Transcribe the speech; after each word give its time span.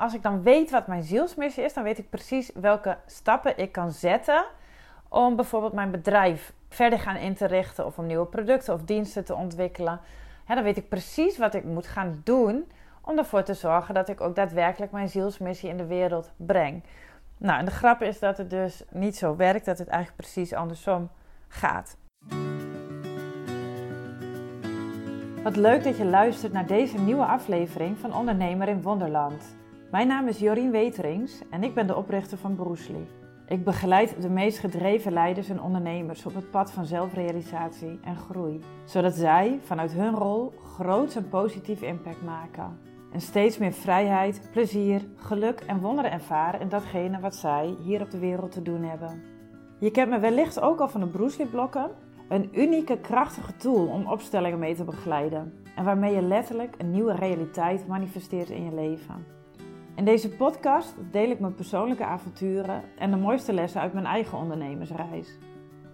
Als 0.00 0.14
ik 0.14 0.22
dan 0.22 0.42
weet 0.42 0.70
wat 0.70 0.86
mijn 0.86 1.02
zielsmissie 1.02 1.64
is, 1.64 1.74
dan 1.74 1.82
weet 1.84 1.98
ik 1.98 2.10
precies 2.10 2.50
welke 2.54 2.96
stappen 3.06 3.58
ik 3.58 3.72
kan 3.72 3.92
zetten 3.92 4.44
om 5.08 5.36
bijvoorbeeld 5.36 5.72
mijn 5.72 5.90
bedrijf 5.90 6.52
verder 6.68 6.98
gaan 6.98 7.16
in 7.16 7.34
te 7.34 7.46
richten 7.46 7.86
of 7.86 7.98
om 7.98 8.06
nieuwe 8.06 8.26
producten 8.26 8.74
of 8.74 8.82
diensten 8.82 9.24
te 9.24 9.34
ontwikkelen. 9.34 10.00
dan 10.46 10.62
weet 10.62 10.76
ik 10.76 10.88
precies 10.88 11.38
wat 11.38 11.54
ik 11.54 11.64
moet 11.64 11.86
gaan 11.86 12.20
doen 12.24 12.70
om 13.00 13.18
ervoor 13.18 13.42
te 13.42 13.54
zorgen 13.54 13.94
dat 13.94 14.08
ik 14.08 14.20
ook 14.20 14.34
daadwerkelijk 14.34 14.92
mijn 14.92 15.08
zielsmissie 15.08 15.68
in 15.68 15.76
de 15.76 15.86
wereld 15.86 16.32
breng. 16.36 16.82
Nou, 17.38 17.58
en 17.58 17.64
de 17.64 17.70
grap 17.70 18.02
is 18.02 18.18
dat 18.18 18.38
het 18.38 18.50
dus 18.50 18.84
niet 18.90 19.16
zo 19.16 19.36
werkt, 19.36 19.64
dat 19.64 19.78
het 19.78 19.88
eigenlijk 19.88 20.20
precies 20.20 20.52
andersom 20.52 21.10
gaat. 21.48 21.96
Wat 25.42 25.56
leuk 25.56 25.84
dat 25.84 25.96
je 25.96 26.04
luistert 26.04 26.52
naar 26.52 26.66
deze 26.66 26.98
nieuwe 26.98 27.24
aflevering 27.24 27.98
van 27.98 28.14
Ondernemer 28.14 28.68
in 28.68 28.82
Wonderland. 28.82 29.60
Mijn 29.92 30.06
naam 30.06 30.28
is 30.28 30.38
Jorien 30.38 30.70
Weterings 30.70 31.42
en 31.50 31.62
ik 31.62 31.74
ben 31.74 31.86
de 31.86 31.96
oprichter 31.96 32.38
van 32.38 32.54
Broesli. 32.54 33.06
Ik 33.46 33.64
begeleid 33.64 34.22
de 34.22 34.28
meest 34.28 34.58
gedreven 34.58 35.12
leiders 35.12 35.48
en 35.48 35.62
ondernemers 35.62 36.26
op 36.26 36.34
het 36.34 36.50
pad 36.50 36.70
van 36.70 36.86
zelfrealisatie 36.86 37.98
en 38.04 38.16
groei, 38.16 38.60
zodat 38.84 39.14
zij 39.14 39.58
vanuit 39.62 39.92
hun 39.92 40.14
rol 40.14 40.52
groot 40.76 41.14
en 41.16 41.28
positief 41.28 41.82
impact 41.82 42.22
maken. 42.22 42.78
En 43.12 43.20
steeds 43.20 43.58
meer 43.58 43.72
vrijheid, 43.72 44.48
plezier, 44.52 45.02
geluk 45.16 45.60
en 45.60 45.80
wonderen 45.80 46.12
ervaren 46.12 46.60
in 46.60 46.68
datgene 46.68 47.20
wat 47.20 47.34
zij 47.34 47.76
hier 47.82 48.00
op 48.00 48.10
de 48.10 48.18
wereld 48.18 48.52
te 48.52 48.62
doen 48.62 48.82
hebben. 48.82 49.22
Je 49.78 49.90
kent 49.90 50.10
me 50.10 50.18
wellicht 50.18 50.60
ook 50.60 50.80
al 50.80 50.88
van 50.88 51.00
de 51.00 51.06
Broesli-blokken, 51.06 51.90
een 52.28 52.48
unieke, 52.60 52.98
krachtige 52.98 53.56
tool 53.56 53.86
om 53.86 54.06
opstellingen 54.06 54.58
mee 54.58 54.74
te 54.74 54.84
begeleiden 54.84 55.52
en 55.76 55.84
waarmee 55.84 56.14
je 56.14 56.22
letterlijk 56.22 56.74
een 56.78 56.90
nieuwe 56.90 57.14
realiteit 57.14 57.86
manifesteert 57.86 58.50
in 58.50 58.64
je 58.64 58.74
leven. 58.74 59.40
In 59.94 60.04
deze 60.04 60.28
podcast 60.28 60.94
deel 61.10 61.30
ik 61.30 61.40
mijn 61.40 61.54
persoonlijke 61.54 62.04
avonturen 62.04 62.82
en 62.98 63.10
de 63.10 63.16
mooiste 63.16 63.52
lessen 63.52 63.80
uit 63.80 63.92
mijn 63.92 64.06
eigen 64.06 64.38
ondernemersreis. 64.38 65.38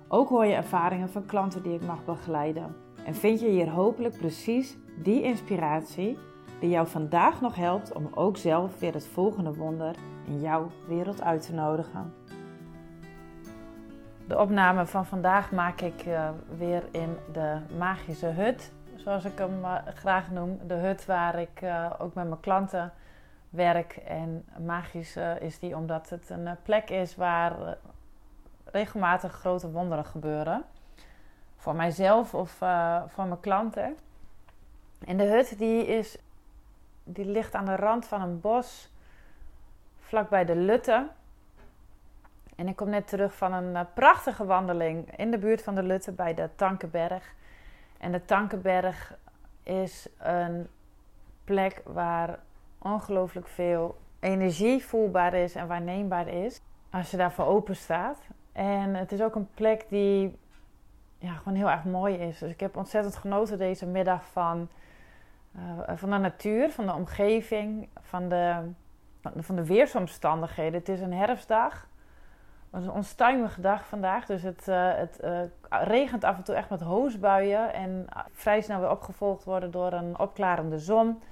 Ook 0.09 0.29
hoor 0.29 0.47
je 0.47 0.55
ervaringen 0.55 1.09
van 1.09 1.27
klanten 1.27 1.63
die 1.63 1.75
ik 1.75 1.87
mag 1.87 2.05
begeleiden. 2.05 2.77
En 3.05 3.15
vind 3.15 3.41
je 3.41 3.49
hier 3.49 3.71
hopelijk 3.71 4.19
precies 4.19 4.77
die 5.03 5.23
inspiratie 5.23 6.19
die 6.61 6.71
jou 6.71 6.87
vandaag 6.87 7.41
nog 7.41 7.55
helpt 7.55 7.93
om 7.93 8.11
ook 8.15 8.37
zelf 8.37 8.79
weer 8.79 8.93
het 8.93 9.07
volgende 9.07 9.55
wonder 9.55 9.95
in 10.27 10.41
jouw 10.41 10.71
wereld 10.87 11.23
uit 11.23 11.47
te 11.47 11.55
nodigen. 11.55 12.15
De 14.27 14.39
opname 14.39 14.87
van 14.87 15.07
vandaag 15.07 15.53
maak 15.53 15.81
ik 15.81 16.07
uh, 16.07 16.29
weer 16.59 16.83
in 16.91 17.17
de 17.33 17.59
magische 17.79 18.27
hut, 18.27 18.73
zoals 18.97 19.25
ik 19.25 19.39
hem 19.39 19.61
uh, 19.61 19.75
graag 19.95 20.31
noem. 20.31 20.59
De 20.67 20.75
hut 20.75 21.07
waar 21.07 21.41
ik 21.41 21.61
uh, 21.63 21.91
ook 21.99 22.15
met 22.15 22.29
mijn 22.29 22.41
klanten 22.41 22.93
werk. 23.51 23.97
En 23.97 24.45
magisch 24.59 25.17
is 25.41 25.59
die 25.59 25.77
omdat 25.77 26.11
het 26.11 26.31
een 26.31 26.57
plek 26.63 26.91
is 26.91 27.17
waar 27.17 27.77
regelmatig 28.65 29.33
grote 29.33 29.71
wonderen 29.71 30.05
gebeuren. 30.05 30.65
Voor 31.57 31.75
mijzelf 31.75 32.35
of 32.35 32.51
voor 33.07 33.27
mijn 33.27 33.41
klanten. 33.41 33.97
En 35.05 35.17
de 35.17 35.25
hut 35.25 35.59
die 35.59 35.87
is, 35.87 36.19
die 37.05 37.25
ligt 37.25 37.55
aan 37.55 37.65
de 37.65 37.77
rand 37.77 38.07
van 38.07 38.23
een 38.23 38.41
bos 38.41 38.93
vlakbij 39.99 40.45
de 40.45 40.57
Lutte. 40.57 41.09
En 42.57 42.69
ik 42.69 42.77
kom 42.77 42.89
net 42.89 43.09
terug 43.09 43.35
van 43.35 43.53
een 43.53 43.87
prachtige 43.95 44.45
wandeling 44.45 45.17
in 45.17 45.31
de 45.31 45.39
buurt 45.39 45.63
van 45.63 45.75
de 45.75 45.83
Lutte 45.83 46.13
bij 46.13 46.35
de 46.35 46.49
Tankenberg. 46.55 47.35
En 47.99 48.13
de 48.13 48.25
Tankenberg 48.25 49.15
is 49.63 50.09
een 50.19 50.69
plek 51.45 51.83
waar 51.85 52.39
ongelooflijk 52.79 53.49
veel 53.49 53.99
energie 54.21 54.85
voelbaar 54.85 55.35
is 55.35 55.55
en 55.55 55.67
waarneembaar 55.67 56.29
is 56.29 56.61
als 56.91 57.11
je 57.11 57.17
daarvoor 57.17 57.45
open 57.45 57.77
staat. 57.77 58.19
En 58.53 58.95
het 58.95 59.13
is 59.13 59.23
ook 59.23 59.35
een 59.35 59.49
plek 59.55 59.87
die 59.89 60.39
ja, 61.19 61.33
gewoon 61.33 61.59
heel 61.59 61.71
erg 61.71 61.85
mooi 61.85 62.15
is. 62.15 62.39
Dus 62.39 62.51
ik 62.51 62.61
heb 62.61 62.77
ontzettend 62.77 63.17
genoten 63.17 63.59
deze 63.59 63.87
middag 63.87 64.25
van, 64.25 64.69
uh, 65.57 65.97
van 65.97 66.11
de 66.11 66.17
natuur, 66.17 66.71
van 66.71 66.87
de 66.87 66.93
omgeving, 66.93 67.89
van 68.01 68.29
de, 68.29 68.71
van 69.37 69.57
de 69.57 69.67
weersomstandigheden. 69.67 70.79
Het 70.79 70.89
is 70.89 71.01
een 71.01 71.13
herfstdag. 71.13 71.89
Het 72.71 72.81
is 72.81 72.87
een 72.87 72.95
onstuimige 72.95 73.61
dag 73.61 73.87
vandaag. 73.87 74.27
Dus 74.27 74.43
het, 74.43 74.69
uh, 74.69 74.95
het 74.95 75.21
uh, 75.25 75.41
regent 75.69 76.25
af 76.25 76.37
en 76.37 76.43
toe 76.43 76.55
echt 76.55 76.71
met 76.71 76.81
hoosbuien. 76.81 77.73
En 77.73 78.07
vrij 78.33 78.61
snel 78.61 78.81
weer 78.81 78.91
opgevolgd 78.91 79.45
worden 79.45 79.71
door 79.71 79.93
een 79.93 80.19
opklarende 80.19 80.79
zon. 80.79 81.23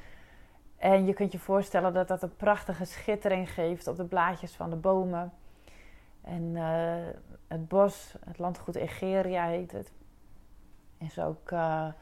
En 0.78 1.06
je 1.06 1.14
kunt 1.14 1.32
je 1.32 1.38
voorstellen 1.38 1.92
dat 1.92 2.09
dat 2.09 2.22
een 2.22 2.37
prachtige 2.37 2.84
schittering 2.84 3.50
geeft 3.50 3.87
op 3.87 3.97
de 3.97 4.04
blaadjes 4.04 4.54
van 4.54 4.70
de 4.70 4.76
bomen. 4.76 5.32
En 6.20 6.42
uh, 6.42 6.94
het 7.48 7.69
bos, 7.69 8.14
het 8.25 8.38
landgoed 8.38 8.75
Egeria 8.75 9.47
heet 9.47 9.72
het, 9.72 9.92
is 10.98 11.19
ook 11.19 11.50
ja, 11.50 11.94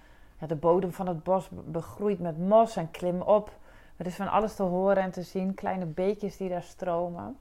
de 0.47 0.57
bodem 0.57 0.93
van 0.93 1.09
het 1.09 1.23
bos 1.23 1.49
begroeid 1.51 2.19
met 2.19 2.39
mos 2.39 2.77
en 2.77 2.91
klim 2.91 3.23
op. 3.23 3.53
Er 3.97 4.07
is 4.07 4.17
van 4.17 4.29
alles 4.29 4.55
te 4.55 4.63
horen 4.63 5.03
en 5.03 5.11
te 5.11 5.23
zien, 5.23 5.55
kleine 5.55 5.87
beekjes 5.87 6.37
die 6.37 6.49
daar 6.49 6.63
stromen. 6.63 7.39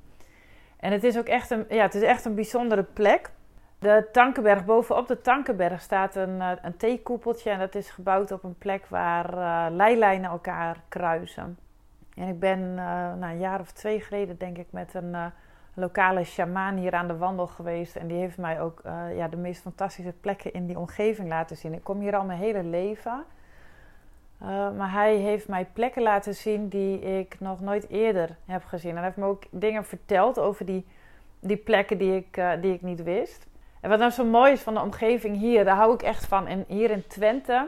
En 0.78 0.92
het 0.92 1.04
is 1.04 1.18
ook 1.18 1.28
echt 1.28 1.50
een, 1.50 1.66
ja, 1.70 1.82
het 1.82 1.96
is 1.96 2.02
echt 2.02 2.26
een 2.26 2.36
bijzondere 2.36 2.84
plek. 2.84 3.32
De 3.84 4.08
Tankenberg, 4.12 4.66
bovenop 4.66 5.08
de 5.08 5.22
Tankenberg 5.22 5.82
staat 5.82 6.16
een, 6.16 6.42
eh, 6.42 6.52
een 6.62 6.78
theekoepeltje. 6.78 7.50
En 7.50 7.60
dat 7.60 7.76
is 7.76 7.90
gebouwd 7.90 8.32
op 8.32 8.44
een 8.44 8.58
plek 8.58 8.86
waar 8.86 9.34
uh, 9.34 9.76
leilijnen 9.76 10.30
elkaar 10.30 10.78
kruisen. 10.88 11.58
En 12.16 12.28
ik 12.28 12.40
ben 12.40 12.60
uh, 12.60 12.76
nou, 12.76 13.24
een 13.24 13.40
jaar 13.40 13.60
of 13.60 13.72
twee 13.72 14.02
geleden, 14.02 14.38
denk 14.38 14.58
ik, 14.58 14.68
met 14.70 14.94
een 14.94 15.16
lokale 15.74 16.24
shamaan 16.24 16.78
hier 16.78 16.94
aan 16.94 17.08
de 17.08 17.18
wandel 17.18 17.48
geweest. 17.48 17.96
En 17.96 18.08
die 18.08 18.18
heeft 18.18 18.38
mij 18.38 18.62
ook 18.62 18.82
ja, 19.16 19.28
de 19.28 19.38
meest 19.38 19.62
fantastische 19.62 20.14
plekken 20.22 20.54
in 20.54 20.66
die 20.66 20.80
omgeving 20.80 21.30
laten 21.30 21.58
zien. 21.58 21.74
Ik 21.74 21.84
kom 21.84 22.00
hier 22.00 22.16
al 22.16 22.26
mijn 22.26 22.40
hele 22.40 22.64
leven. 22.64 23.24
Maar 24.78 24.92
hij 24.92 25.16
heeft 25.16 25.48
mij 25.48 25.66
plekken 25.74 26.02
laten 26.02 26.36
zien 26.36 26.68
die 26.68 27.00
ik 27.00 27.40
nog 27.40 27.62
nooit 27.62 27.90
eerder 27.90 28.36
heb 28.46 28.64
gezien. 28.64 28.90
En 28.90 28.98
hij 28.98 29.06
heeft 29.06 29.18
me 29.18 29.26
ook 29.26 29.44
dingen 29.50 29.86
verteld 29.86 30.40
over 30.40 30.66
die, 30.66 30.86
die 31.40 31.58
plekken 31.58 31.98
die 31.98 32.16
ik, 32.16 32.42
die 32.62 32.74
ik 32.74 32.82
niet 32.82 33.04
wist. 33.04 33.52
En 33.84 33.90
wat 33.90 34.00
nou 34.00 34.12
zo 34.12 34.26
mooi 34.26 34.52
is 34.52 34.62
van 34.62 34.74
de 34.74 34.82
omgeving 34.82 35.38
hier, 35.38 35.66
daar 35.66 35.76
hou 35.76 35.94
ik 35.94 36.02
echt 36.02 36.26
van. 36.26 36.48
En 36.48 36.66
hier 36.68 36.92
in 36.92 37.08
Twente 37.08 37.68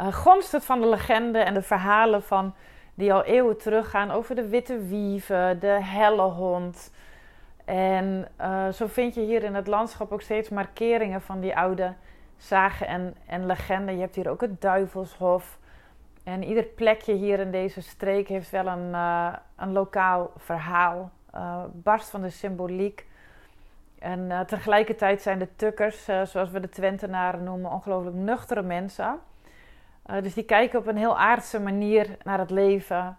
uh, 0.00 0.12
gonst 0.12 0.52
het 0.52 0.64
van 0.64 0.80
de 0.80 0.86
legende 0.86 1.38
en 1.38 1.54
de 1.54 1.62
verhalen 1.62 2.22
van 2.22 2.54
die 2.94 3.12
al 3.12 3.24
eeuwen 3.24 3.58
teruggaan 3.58 4.10
over 4.10 4.34
de 4.34 4.48
witte 4.48 4.78
wieven, 4.78 5.60
de 5.60 5.78
hellehond. 5.82 6.92
En 7.64 8.28
zo 8.72 8.86
vind 8.86 9.14
je 9.14 9.20
hier 9.20 9.42
in 9.42 9.54
het 9.54 9.66
landschap 9.66 10.12
ook 10.12 10.20
steeds 10.20 10.48
markeringen 10.48 11.20
van 11.20 11.40
die 11.40 11.56
oude 11.56 11.92
zagen 12.36 12.86
en, 12.86 13.14
en 13.26 13.46
legenden. 13.46 13.94
Je 13.94 14.00
hebt 14.00 14.14
hier 14.14 14.30
ook 14.30 14.40
het 14.40 14.60
Duivelshof. 14.60 15.58
En 16.24 16.44
ieder 16.44 16.64
plekje 16.64 17.14
hier 17.14 17.38
in 17.38 17.50
deze 17.50 17.80
streek 17.80 18.28
heeft 18.28 18.50
wel 18.50 18.66
een, 18.66 18.90
uh, 18.90 19.34
een 19.56 19.72
lokaal 19.72 20.30
verhaal, 20.36 21.10
barst 21.72 22.10
van 22.10 22.22
de 22.22 22.30
symboliek. 22.30 23.06
En 24.04 24.20
uh, 24.20 24.40
tegelijkertijd 24.40 25.22
zijn 25.22 25.38
de 25.38 25.48
tukkers, 25.56 26.04
zoals 26.04 26.50
we 26.50 26.60
de 26.60 26.68
Twentenaren 26.68 27.44
noemen, 27.44 27.70
ongelooflijk 27.70 28.16
nuchtere 28.16 28.62
mensen. 28.62 29.18
dus 30.22 30.34
die 30.34 30.44
kijken 30.44 30.78
op 30.78 30.86
een 30.86 30.96
heel 30.96 31.18
aardse 31.18 31.60
manier 31.60 32.16
naar 32.24 32.38
het 32.38 32.50
leven. 32.50 33.16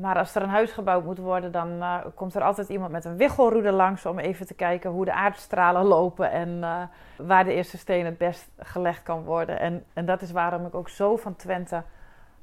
maar 0.00 0.18
als 0.18 0.34
er 0.34 0.42
een 0.42 0.48
huis 0.48 0.72
gebouwd 0.72 1.04
moet 1.04 1.18
worden, 1.18 1.52
dan 1.52 1.82
komt 2.14 2.34
er 2.34 2.42
altijd 2.42 2.68
iemand 2.68 2.92
met 2.92 3.04
een 3.04 3.16
wiggelroede 3.16 3.72
langs 3.72 4.06
om 4.06 4.18
even 4.18 4.46
te 4.46 4.54
kijken 4.54 4.90
hoe 4.90 5.04
de 5.04 5.12
aardstralen 5.12 5.84
lopen 5.84 6.30
en 6.30 6.60
waar 7.16 7.44
de 7.44 7.52
eerste 7.52 7.78
steen 7.78 8.04
het 8.04 8.18
best 8.18 8.50
gelegd 8.58 9.02
kan 9.02 9.22
worden. 9.22 9.60
En, 9.60 9.84
en 9.92 10.06
dat 10.06 10.22
is 10.22 10.32
waarom 10.32 10.66
ik 10.66 10.74
ook 10.74 10.88
zo 10.88 11.16
van 11.16 11.36
Twente 11.36 11.82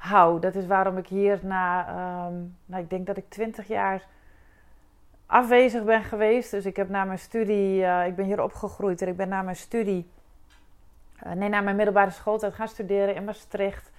hou. 0.04 0.40
Dat 0.40 0.56
is 0.56 0.68
waarom 0.68 0.98
ik 0.98 1.08
hier 1.08 1.40
na, 1.42 1.88
um, 2.28 2.58
nou, 2.66 2.84
ik 2.84 2.90
denk 2.90 3.08
dat 3.08 3.18
ik 3.18 3.30
twintig 3.30 3.68
jaar 3.68 4.04
afwezig 5.34 5.84
ben 5.84 6.04
geweest. 6.04 6.52
Dus 6.52 6.66
ik 6.66 6.76
heb 6.76 6.90
na 6.90 7.04
mijn 7.04 7.20
studie, 7.20 7.80
uh, 7.80 8.08
ik 8.08 8.16
ben 8.16 8.26
hier 8.26 8.44
opgegroeid 8.44 9.02
en 9.02 9.08
ik 9.08 9.18
ben 9.18 9.30
na 9.30 9.42
mijn 9.42 9.56
studie, 9.56 10.10
uh, 11.26 11.32
nee, 11.32 11.50
na 11.50 11.62
mijn 11.62 11.76
middelbare 11.76 12.12
schooltijd 12.12 12.54
gaan 12.54 12.68
studeren 12.68 13.16
in 13.16 13.24
Maastricht. 13.24 13.92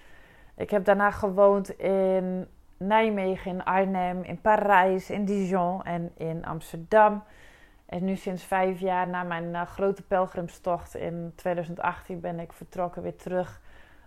Ik 0.56 0.70
heb 0.70 0.84
daarna 0.84 1.10
gewoond 1.10 1.78
in 1.78 2.46
Nijmegen, 2.76 3.50
in 3.50 3.64
Arnhem, 3.64 4.22
in 4.22 4.40
Parijs, 4.40 5.10
in 5.10 5.24
Dijon 5.24 5.84
en 5.84 6.12
in 6.16 6.44
Amsterdam. 6.44 7.22
En 7.86 8.04
nu 8.04 8.16
sinds 8.16 8.44
vijf 8.44 8.80
jaar 8.80 9.08
na 9.08 9.22
mijn 9.22 9.48
uh, 9.48 9.62
grote 9.62 10.02
pelgrimstocht 10.02 10.94
in 10.94 11.32
2018 11.34 12.20
ben 12.20 12.40
ik 12.40 12.52
vertrokken 12.52 13.02
weer 13.02 13.16
terug 13.16 13.60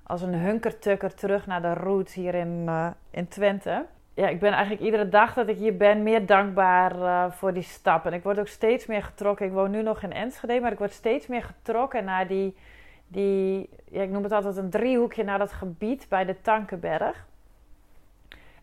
als 0.03 0.21
een 0.21 0.33
hunkertukker 0.33 1.13
terug 1.13 1.45
naar 1.47 1.61
de 1.61 1.73
roots 1.73 2.13
hier 2.13 2.35
in, 2.35 2.69
in 3.09 3.27
Twente. 3.27 3.85
Ja, 4.17 4.27
ik 4.27 4.39
ben 4.39 4.51
eigenlijk 4.51 4.81
iedere 4.81 5.09
dag 5.09 5.33
dat 5.33 5.47
ik 5.47 5.57
hier 5.57 5.77
ben 5.77 6.03
meer 6.03 6.25
dankbaar 6.25 6.95
uh, 6.95 7.31
voor 7.31 7.53
die 7.53 7.63
stap. 7.63 8.05
En 8.05 8.13
ik 8.13 8.23
word 8.23 8.39
ook 8.39 8.47
steeds 8.47 8.85
meer 8.85 9.03
getrokken. 9.03 9.45
Ik 9.45 9.51
woon 9.51 9.71
nu 9.71 9.81
nog 9.81 10.03
in 10.03 10.13
Enschede, 10.13 10.59
maar 10.59 10.71
ik 10.71 10.77
word 10.77 10.91
steeds 10.91 11.27
meer 11.27 11.43
getrokken 11.43 12.03
naar 12.03 12.27
die, 12.27 12.57
die 13.07 13.69
ja, 13.91 14.01
ik 14.01 14.09
noem 14.09 14.23
het 14.23 14.31
altijd 14.31 14.57
een 14.57 14.69
driehoekje 14.69 15.23
naar 15.23 15.37
dat 15.37 15.51
gebied 15.51 16.05
bij 16.09 16.25
de 16.25 16.41
Tankenberg. 16.41 17.25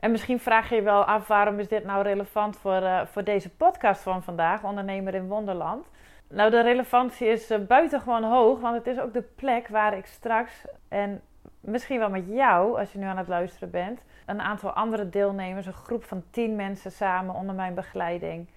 En 0.01 0.11
misschien 0.11 0.41
vraag 0.41 0.69
je 0.69 0.75
je 0.75 0.83
wel 0.83 1.05
af 1.05 1.29
waarom 1.29 1.59
is 1.59 1.69
dit 1.69 1.85
nou 1.85 2.03
relevant 2.03 2.56
voor, 2.56 2.83
uh, 2.83 3.01
voor 3.06 3.25
deze 3.25 3.51
podcast 3.51 4.03
van 4.03 4.23
vandaag, 4.23 4.62
Ondernemer 4.62 5.15
in 5.15 5.29
Wonderland. 5.29 5.87
Nou, 6.29 6.51
de 6.51 6.61
relevantie 6.61 7.27
is 7.27 7.51
uh, 7.51 7.59
buitengewoon 7.59 8.25
hoog, 8.25 8.61
want 8.61 8.77
het 8.77 8.87
is 8.87 9.01
ook 9.01 9.12
de 9.12 9.25
plek 9.37 9.69
waar 9.69 9.97
ik 9.97 10.06
straks, 10.06 10.67
en 10.89 11.21
misschien 11.61 11.99
wel 11.99 12.11
met 12.11 12.29
jou, 12.29 12.79
als 12.79 12.93
je 12.93 12.99
nu 12.99 13.05
aan 13.05 13.19
het 13.19 13.29
luisteren 13.29 13.71
bent, 13.71 14.01
een 14.26 14.41
aantal 14.41 14.71
andere 14.71 15.09
deelnemers, 15.09 15.67
een 15.67 15.73
groep 15.73 16.05
van 16.05 16.25
tien 16.31 16.56
mensen 16.56 16.93
samen 16.93 17.35
onder 17.35 17.55
mijn 17.55 17.75
begeleiding, 17.75 18.49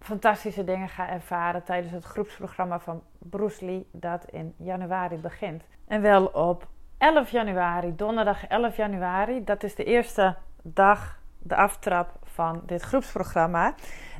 fantastische 0.00 0.64
dingen 0.64 0.88
ga 0.88 1.08
ervaren 1.08 1.64
tijdens 1.64 1.92
het 1.92 2.04
groepsprogramma 2.04 2.80
van 2.80 3.02
Bruce 3.18 3.64
Lee, 3.64 3.86
dat 3.92 4.24
in 4.30 4.54
januari 4.56 5.16
begint. 5.16 5.62
En 5.86 6.02
wel 6.02 6.26
op 6.26 6.66
11 6.98 7.30
januari, 7.30 7.96
donderdag 7.96 8.46
11 8.46 8.76
januari, 8.76 9.44
dat 9.44 9.62
is 9.62 9.74
de 9.74 9.84
eerste 9.84 10.36
dag, 10.62 11.18
de 11.38 11.56
aftrap 11.56 12.10
van 12.22 12.62
dit 12.66 12.82
groepsprogramma. 12.82 13.74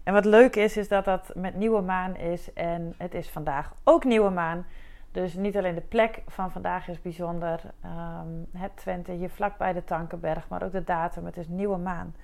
En 0.05 0.13
wat 0.13 0.25
leuk 0.25 0.57
is, 0.57 0.77
is 0.77 0.89
dat 0.89 1.05
dat 1.05 1.31
met 1.35 1.55
nieuwe 1.55 1.81
maan 1.81 2.17
is. 2.17 2.53
En 2.53 2.95
het 2.99 3.15
is 3.15 3.29
vandaag 3.29 3.73
ook 3.85 4.05
nieuwe 4.05 4.31
maan. 4.31 4.67
Dus 5.11 5.35
niet 5.35 5.57
alleen 5.57 5.75
de 5.75 5.81
plek 5.81 6.23
van 6.27 6.51
vandaag 6.51 6.89
is 6.89 7.03
bijzonder. 7.03 7.61
Um, 7.85 8.47
het 8.53 8.77
Twente 8.77 9.13
hier 9.13 9.31
vlakbij 9.31 9.73
de 9.73 9.85
Tankenberg. 9.85 10.49
Maar 10.49 10.63
ook 10.63 10.73
de 10.73 10.85
datum. 10.85 11.25
Het 11.25 11.37
is 11.37 11.49
nieuwe 11.49 11.77
maan. 11.77 12.15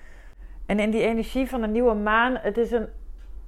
En 0.65 0.79
in 0.79 0.91
die 0.91 1.01
energie 1.01 1.49
van 1.49 1.61
de 1.61 1.67
nieuwe 1.67 1.93
maan. 1.93 2.35
Het 2.35 2.57
is 2.57 2.71
een 2.71 2.87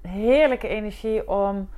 heerlijke 0.02 0.68
energie 0.68 1.30
om 1.30 1.70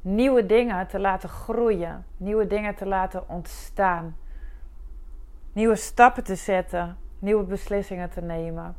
nieuwe 0.00 0.46
dingen 0.46 0.86
te 0.86 0.98
laten 0.98 1.28
groeien. 1.28 2.04
Nieuwe 2.16 2.46
dingen 2.46 2.74
te 2.74 2.86
laten 2.86 3.28
ontstaan. 3.28 4.16
Nieuwe 5.52 5.76
stappen 5.76 6.24
te 6.24 6.34
zetten. 6.34 6.96
Nieuwe 7.18 7.44
beslissingen 7.44 8.10
te 8.10 8.20
nemen 8.20 8.76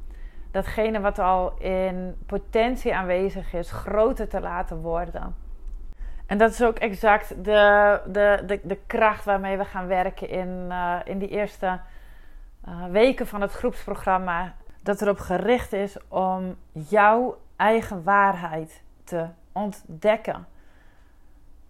datgene 0.51 0.99
wat 0.99 1.19
al 1.19 1.53
in 1.57 2.15
potentie 2.25 2.95
aanwezig 2.95 3.53
is, 3.53 3.71
groter 3.71 4.27
te 4.27 4.39
laten 4.39 4.81
worden. 4.81 5.35
En 6.31 6.37
dat 6.37 6.51
is 6.51 6.63
ook 6.63 6.77
exact 6.77 7.43
de, 7.43 8.01
de, 8.05 8.43
de, 8.45 8.59
de 8.63 8.77
kracht 8.87 9.25
waarmee 9.25 9.57
we 9.57 9.65
gaan 9.65 9.87
werken 9.87 10.29
in, 10.29 10.65
uh, 10.69 10.95
in 11.03 11.19
die 11.19 11.29
eerste 11.29 11.79
uh, 12.67 12.85
weken 12.85 13.27
van 13.27 13.41
het 13.41 13.51
groepsprogramma. 13.51 14.55
Dat 14.83 15.01
erop 15.01 15.19
gericht 15.19 15.73
is 15.73 15.97
om 16.07 16.55
jouw 16.71 17.37
eigen 17.55 18.03
waarheid 18.03 18.83
te 19.03 19.25
ontdekken 19.51 20.47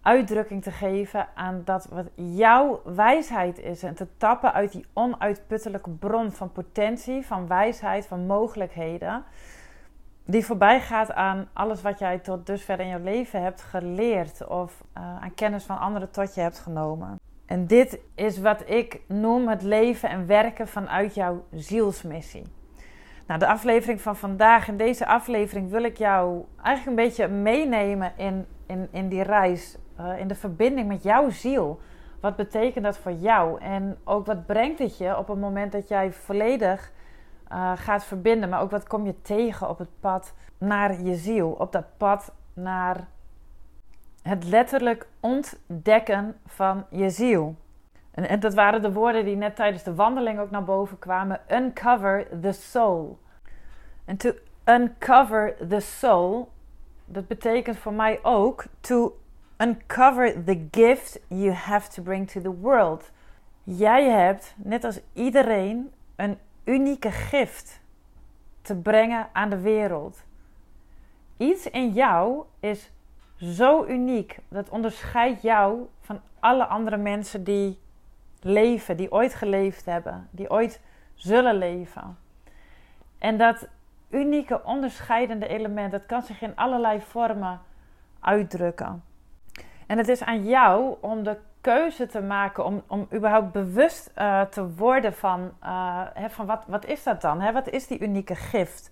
uitdrukking 0.02 0.62
te 0.62 0.70
geven 0.70 1.28
aan 1.34 1.62
dat 1.64 1.86
wat 1.90 2.06
jouw 2.14 2.80
wijsheid 2.84 3.58
is. 3.58 3.82
En 3.82 3.94
te 3.94 4.06
tappen 4.16 4.52
uit 4.52 4.72
die 4.72 4.86
onuitputtelijke 4.92 5.90
bron 5.90 6.32
van 6.32 6.52
potentie, 6.52 7.26
van 7.26 7.46
wijsheid, 7.46 8.06
van 8.06 8.26
mogelijkheden. 8.26 9.24
Die 10.32 10.44
voorbij 10.44 10.80
gaat 10.80 11.12
aan 11.12 11.48
alles 11.52 11.82
wat 11.82 11.98
jij 11.98 12.18
tot 12.18 12.46
dusver 12.46 12.80
in 12.80 12.86
je 12.86 12.98
leven 12.98 13.42
hebt 13.42 13.62
geleerd. 13.62 14.46
Of 14.46 14.84
uh, 14.98 15.02
aan 15.02 15.34
kennis 15.34 15.64
van 15.64 15.78
anderen 15.78 16.10
tot 16.10 16.34
je 16.34 16.40
hebt 16.40 16.58
genomen. 16.58 17.20
En 17.46 17.66
dit 17.66 17.98
is 18.14 18.38
wat 18.38 18.70
ik 18.70 19.00
noem 19.06 19.48
het 19.48 19.62
leven 19.62 20.08
en 20.08 20.26
werken 20.26 20.68
vanuit 20.68 21.14
jouw 21.14 21.44
zielsmissie. 21.50 22.42
Nou, 23.26 23.40
de 23.40 23.46
aflevering 23.46 24.00
van 24.00 24.16
vandaag, 24.16 24.68
in 24.68 24.76
deze 24.76 25.06
aflevering 25.06 25.70
wil 25.70 25.82
ik 25.82 25.96
jou 25.96 26.44
eigenlijk 26.62 26.98
een 26.98 27.04
beetje 27.04 27.28
meenemen 27.28 28.12
in, 28.16 28.46
in, 28.66 28.88
in 28.90 29.08
die 29.08 29.22
reis 29.22 29.78
uh, 30.00 30.18
in 30.18 30.28
de 30.28 30.34
verbinding 30.34 30.88
met 30.88 31.02
jouw 31.02 31.30
ziel. 31.30 31.80
Wat 32.20 32.36
betekent 32.36 32.84
dat 32.84 32.98
voor 32.98 33.12
jou? 33.12 33.60
En 33.60 33.98
ook 34.04 34.26
wat 34.26 34.46
brengt 34.46 34.78
het 34.78 34.98
je 34.98 35.18
op 35.18 35.28
het 35.28 35.38
moment 35.38 35.72
dat 35.72 35.88
jij 35.88 36.12
volledig 36.12 36.92
uh, 37.52 37.72
gaat 37.74 38.04
verbinden? 38.04 38.48
Maar 38.48 38.60
ook 38.60 38.70
wat 38.70 38.86
kom 38.86 39.06
je 39.06 39.22
tegen 39.22 39.68
op 39.68 39.78
het 39.78 40.00
pad 40.00 40.34
naar 40.58 41.02
je 41.02 41.14
ziel? 41.14 41.50
Op 41.50 41.72
dat 41.72 41.84
pad 41.96 42.32
naar 42.54 43.08
het 44.22 44.44
letterlijk 44.44 45.06
ontdekken 45.20 46.36
van 46.46 46.84
je 46.90 47.10
ziel. 47.10 47.56
En, 48.10 48.28
en 48.28 48.40
dat 48.40 48.54
waren 48.54 48.82
de 48.82 48.92
woorden 48.92 49.24
die 49.24 49.36
net 49.36 49.56
tijdens 49.56 49.82
de 49.82 49.94
wandeling 49.94 50.38
ook 50.38 50.50
naar 50.50 50.64
boven 50.64 50.98
kwamen. 50.98 51.40
Uncover 51.48 52.26
the 52.40 52.52
soul. 52.52 53.18
En 54.04 54.16
to 54.16 54.32
uncover 54.64 55.54
the 55.68 55.80
soul, 55.80 56.50
dat 57.04 57.26
betekent 57.26 57.76
voor 57.76 57.92
mij 57.92 58.18
ook 58.22 58.64
to 58.80 59.16
Uncover 59.62 60.44
the 60.44 60.66
gift 60.70 61.20
you 61.28 61.52
have 61.52 61.88
to 61.90 62.02
bring 62.02 62.26
to 62.26 62.40
the 62.40 62.50
world. 62.50 63.10
Jij 63.64 64.10
hebt, 64.10 64.54
net 64.56 64.84
als 64.84 65.00
iedereen, 65.12 65.92
een 66.16 66.38
unieke 66.64 67.10
gift 67.10 67.80
te 68.62 68.76
brengen 68.76 69.28
aan 69.32 69.50
de 69.50 69.60
wereld. 69.60 70.22
Iets 71.36 71.70
in 71.70 71.92
jou 71.92 72.44
is 72.60 72.90
zo 73.36 73.84
uniek. 73.84 74.38
Dat 74.48 74.68
onderscheidt 74.68 75.42
jou 75.42 75.88
van 76.00 76.20
alle 76.40 76.66
andere 76.66 76.96
mensen 76.96 77.44
die 77.44 77.78
leven, 78.40 78.96
die 78.96 79.12
ooit 79.12 79.34
geleefd 79.34 79.84
hebben, 79.84 80.28
die 80.30 80.50
ooit 80.50 80.80
zullen 81.14 81.54
leven. 81.54 82.18
En 83.18 83.38
dat 83.38 83.68
unieke 84.10 84.64
onderscheidende 84.64 85.48
element, 85.48 85.92
dat 85.92 86.06
kan 86.06 86.22
zich 86.22 86.42
in 86.42 86.56
allerlei 86.56 87.00
vormen 87.00 87.60
uitdrukken. 88.20 89.04
En 89.86 89.98
het 89.98 90.08
is 90.08 90.22
aan 90.22 90.44
jou 90.44 90.96
om 91.00 91.22
de 91.22 91.38
keuze 91.62 92.06
te 92.06 92.20
maken, 92.20 92.64
om, 92.64 92.82
om 92.86 93.06
überhaupt 93.12 93.52
bewust 93.52 94.10
uh, 94.18 94.40
te 94.40 94.74
worden 94.74 95.12
van, 95.12 95.52
uh, 95.64 96.00
hè, 96.14 96.30
van 96.30 96.46
wat, 96.46 96.64
wat 96.66 96.86
is 96.86 97.02
dat 97.02 97.20
dan? 97.20 97.40
Hè? 97.40 97.52
Wat 97.52 97.68
is 97.68 97.86
die 97.86 98.00
unieke 98.00 98.34
gift? 98.34 98.90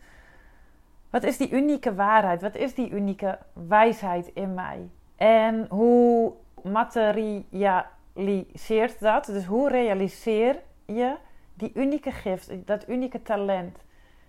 Wat 1.11 1.23
is 1.23 1.37
die 1.37 1.51
unieke 1.51 1.95
waarheid? 1.95 2.43
Wat 2.43 2.55
is 2.55 2.75
die 2.75 2.91
unieke 2.91 3.39
wijsheid 3.53 4.31
in 4.35 4.55
mij? 4.55 4.89
En 5.17 5.67
hoe 5.69 6.33
materialiseert 6.63 9.01
dat? 9.01 9.25
Dus 9.25 9.45
hoe 9.45 9.69
realiseer 9.69 10.57
je 10.87 11.17
die 11.55 11.71
unieke 11.75 12.11
gift, 12.11 12.67
dat 12.67 12.89
unieke 12.89 13.23
talent, 13.23 13.79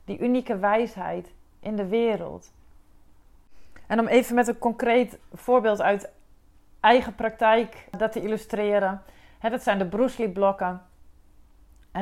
die 0.05 0.19
unieke 0.19 0.57
wijsheid 0.57 1.33
in 1.59 1.75
de 1.75 1.87
wereld? 1.87 2.53
En 3.87 3.99
om 3.99 4.07
even 4.07 4.35
met 4.35 4.47
een 4.47 4.59
concreet 4.59 5.19
voorbeeld 5.33 5.81
uit 5.81 6.09
eigen 6.81 7.15
praktijk 7.15 7.87
dat 7.97 8.11
te 8.11 8.21
illustreren. 8.21 9.01
dat 9.41 9.63
zijn 9.63 9.77
de 9.77 9.87
Bruce 9.87 10.21
Lee 10.21 10.31
blokken. 10.31 10.81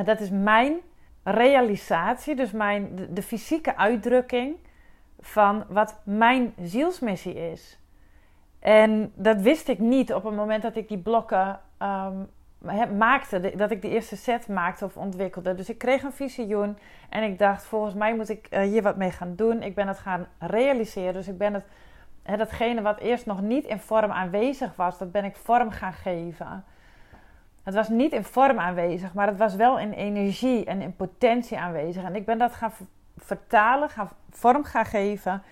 dat 0.04 0.20
is 0.20 0.30
mijn 0.30 0.78
realisatie, 1.22 2.34
dus 2.34 2.50
mijn, 2.50 3.08
de, 3.10 3.22
fysieke 3.22 3.76
uitdrukking 3.76 4.56
van 5.20 5.64
wat 5.68 6.00
mijn 6.04 6.54
zielsmissie 6.62 7.50
is. 7.50 7.78
En 8.58 9.12
dat 9.14 9.40
wist 9.40 9.68
ik 9.68 9.78
niet 9.78 10.14
op 10.14 10.24
het 10.24 10.34
moment 10.34 10.62
dat 10.62 10.76
ik 10.76 10.88
die 10.88 10.98
blokken 10.98 11.60
um, 11.78 12.28
maakte, 12.98 13.52
dat 13.56 13.70
ik 13.70 13.82
de 13.82 13.88
eerste 13.88 14.16
set 14.16 14.48
maakte 14.48 14.84
of 14.84 14.96
ontwikkelde. 14.96 15.54
Dus 15.54 15.68
ik 15.68 15.78
kreeg 15.78 16.02
een 16.02 16.12
visioen 16.12 16.78
en 17.08 17.22
ik 17.22 17.38
dacht, 17.38 17.64
volgens 17.64 17.94
mij 17.94 18.14
moet 18.14 18.28
ik 18.28 18.46
uh, 18.50 18.60
hier 18.60 18.82
wat 18.82 18.96
mee 18.96 19.10
gaan 19.10 19.34
doen. 19.36 19.62
Ik 19.62 19.74
ben 19.74 19.88
het 19.88 19.98
gaan 19.98 20.26
realiseren, 20.38 21.12
dus 21.12 21.28
ik 21.28 21.38
ben 21.38 21.54
het 21.54 21.64
datgene 22.22 22.82
wat 22.82 22.98
eerst 22.98 23.26
nog 23.26 23.40
niet 23.40 23.64
in 23.64 23.78
vorm 23.78 24.10
aanwezig 24.10 24.76
was, 24.76 24.98
dat 24.98 25.12
ben 25.12 25.24
ik 25.24 25.36
vorm 25.36 25.70
gaan 25.70 25.92
geven. 25.92 26.64
Het 27.62 27.74
was 27.74 27.88
niet 27.88 28.12
in 28.12 28.24
vorm 28.24 28.58
aanwezig, 28.58 29.14
maar 29.14 29.26
het 29.26 29.38
was 29.38 29.54
wel 29.54 29.78
in 29.78 29.92
energie 29.92 30.64
en 30.64 30.82
in 30.82 30.96
potentie 30.96 31.58
aanwezig. 31.58 32.04
En 32.04 32.16
ik 32.16 32.24
ben 32.24 32.38
dat 32.38 32.52
gaan 32.52 32.72
vertalen, 33.16 33.88
gaan 33.88 34.10
vorm 34.30 34.64
gaan 34.64 34.84
geven 34.84 35.42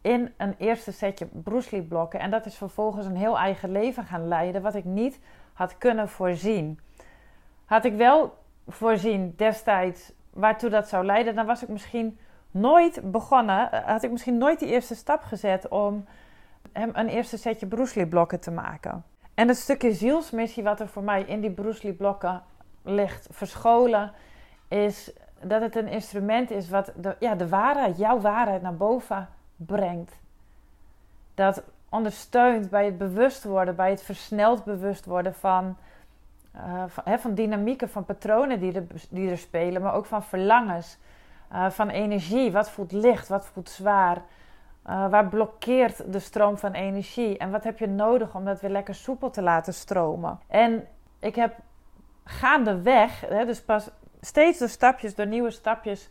in 0.00 0.32
een 0.36 0.54
eerste 0.58 0.92
setje 0.92 1.26
Bruce 1.32 1.68
Lee 1.70 1.82
blokken. 1.82 2.20
En 2.20 2.30
dat 2.30 2.46
is 2.46 2.56
vervolgens 2.56 3.06
een 3.06 3.16
heel 3.16 3.38
eigen 3.38 3.72
leven 3.72 4.04
gaan 4.04 4.28
leiden, 4.28 4.62
wat 4.62 4.74
ik 4.74 4.84
niet 4.84 5.20
had 5.52 5.78
kunnen 5.78 6.08
voorzien. 6.08 6.80
Had 7.64 7.84
ik 7.84 7.94
wel 7.96 8.38
voorzien 8.68 9.34
destijds 9.36 10.12
waartoe 10.30 10.70
dat 10.70 10.88
zou 10.88 11.04
leiden, 11.04 11.34
dan 11.34 11.46
was 11.46 11.62
ik 11.62 11.68
misschien 11.68 12.18
nooit 12.54 13.10
begonnen, 13.10 13.68
had 13.84 14.02
ik 14.02 14.10
misschien 14.10 14.38
nooit 14.38 14.58
die 14.58 14.68
eerste 14.68 14.94
stap 14.94 15.22
gezet 15.22 15.68
om 15.68 16.04
hem 16.72 16.90
een 16.92 17.08
eerste 17.08 17.38
setje 17.38 17.66
Bruce 17.66 18.06
blokken 18.06 18.40
te 18.40 18.50
maken. 18.50 19.04
En 19.34 19.48
het 19.48 19.56
stukje 19.56 19.92
zielsmissie 19.92 20.62
wat 20.62 20.80
er 20.80 20.88
voor 20.88 21.02
mij 21.02 21.22
in 21.22 21.40
die 21.40 21.50
Bruce 21.50 21.92
blokken 21.92 22.42
ligt 22.82 23.28
verscholen, 23.30 24.12
is 24.68 25.12
dat 25.42 25.60
het 25.60 25.76
een 25.76 25.88
instrument 25.88 26.50
is 26.50 26.68
wat 26.68 26.92
de, 26.96 27.16
ja, 27.18 27.34
de 27.34 27.48
waarheid, 27.48 27.98
jouw 27.98 28.20
waarheid 28.20 28.62
naar 28.62 28.76
boven 28.76 29.28
brengt. 29.56 30.12
Dat 31.34 31.62
ondersteunt 31.88 32.70
bij 32.70 32.84
het 32.84 32.98
bewust 32.98 33.44
worden, 33.44 33.76
bij 33.76 33.90
het 33.90 34.02
versneld 34.02 34.64
bewust 34.64 35.04
worden 35.04 35.34
van, 35.34 35.76
van, 36.86 37.18
van, 37.18 37.34
dynamieken, 37.34 37.88
van 37.88 38.04
patronen 38.04 38.60
die 38.60 38.72
er, 38.72 38.86
die 39.10 39.30
er 39.30 39.38
spelen, 39.38 39.82
maar 39.82 39.94
ook 39.94 40.06
van 40.06 40.22
verlangens, 40.22 40.98
uh, 41.54 41.70
van 41.70 41.88
energie. 41.88 42.52
Wat 42.52 42.70
voelt 42.70 42.92
licht, 42.92 43.28
wat 43.28 43.46
voelt 43.46 43.70
zwaar? 43.70 44.16
Uh, 44.16 45.08
waar 45.08 45.28
blokkeert 45.28 46.12
de 46.12 46.18
stroom 46.18 46.58
van 46.58 46.72
energie? 46.72 47.38
En 47.38 47.50
wat 47.50 47.64
heb 47.64 47.78
je 47.78 47.86
nodig 47.86 48.34
om 48.34 48.44
dat 48.44 48.60
weer 48.60 48.70
lekker 48.70 48.94
soepel 48.94 49.30
te 49.30 49.42
laten 49.42 49.74
stromen? 49.74 50.40
En 50.46 50.86
ik 51.18 51.34
heb 51.34 51.54
gaandeweg, 52.24 53.20
hè, 53.20 53.44
dus 53.44 53.62
pas 53.62 53.90
steeds 54.20 54.58
door 54.58 54.68
stapjes, 54.68 55.14
door 55.14 55.26
nieuwe 55.26 55.50
stapjes, 55.50 56.10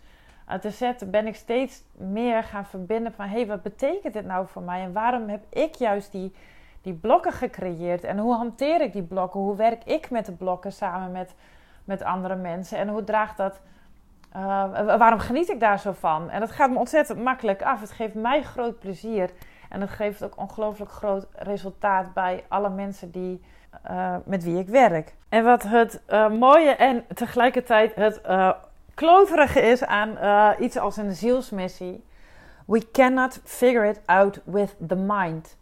uh, 0.50 0.56
te 0.56 0.70
zetten, 0.70 1.12
ben 1.12 1.28
ik 1.28 1.36
steeds 1.36 1.84
meer 1.92 2.44
gaan 2.44 2.66
verbinden 2.66 3.14
van 3.14 3.26
hé, 3.26 3.36
hey, 3.36 3.48
wat 3.48 3.62
betekent 3.62 4.14
dit 4.14 4.26
nou 4.26 4.48
voor 4.48 4.62
mij 4.62 4.82
en 4.82 4.94
waarom 4.94 5.30
heb 5.30 5.44
ik 5.50 5.76
juist 5.76 6.12
die, 6.12 6.36
die 6.82 6.94
blokken 6.94 7.32
gecreëerd 7.32 8.04
en 8.04 8.18
hoe 8.18 8.34
hanteer 8.34 8.82
ik 8.82 8.94
die 8.94 9.04
blokken? 9.04 9.40
Hoe 9.40 9.56
werk 9.56 9.84
ik 9.84 10.10
met 10.10 10.26
de 10.26 10.32
blokken 10.32 10.72
samen 10.72 11.12
met, 11.12 11.36
met 11.84 12.04
andere 12.04 12.36
mensen 12.36 12.78
en 12.78 12.88
hoe 12.88 13.04
draagt 13.04 13.38
dat? 13.38 13.62
Uh, 14.36 14.98
waarom 14.98 15.20
geniet 15.20 15.50
ik 15.50 15.60
daar 15.60 15.80
zo 15.80 15.92
van? 15.92 16.30
En 16.30 16.40
dat 16.40 16.52
gaat 16.52 16.70
me 16.70 16.78
ontzettend 16.78 17.24
makkelijk 17.24 17.62
af. 17.62 17.80
Het 17.80 17.92
geeft 17.92 18.14
mij 18.14 18.44
groot 18.44 18.80
plezier. 18.80 19.30
En 19.70 19.82
het 19.82 19.90
geeft 19.90 20.24
ook 20.24 20.38
ongelooflijk 20.38 20.92
groot 20.92 21.28
resultaat 21.34 22.14
bij 22.14 22.44
alle 22.48 22.70
mensen 22.70 23.12
die, 23.12 23.42
uh, 23.92 24.16
met 24.26 24.44
wie 24.44 24.58
ik 24.58 24.68
werk. 24.68 25.14
En 25.30 25.44
wat 25.44 25.64
het 25.64 26.02
uh, 26.10 26.30
mooie 26.30 26.70
en 26.70 27.06
tegelijkertijd 27.14 27.96
het 27.96 28.22
kloterige 28.94 29.62
is 29.62 29.84
aan 29.84 30.18
iets 30.60 30.78
als 30.78 30.98
een 30.98 31.14
zielsmissie. 31.14 32.04
We 32.66 32.92
cannot 32.92 33.42
figure 33.44 33.90
it 33.90 34.02
out 34.06 34.42
with 34.46 34.76
the 34.88 34.96
mind. 34.96 35.58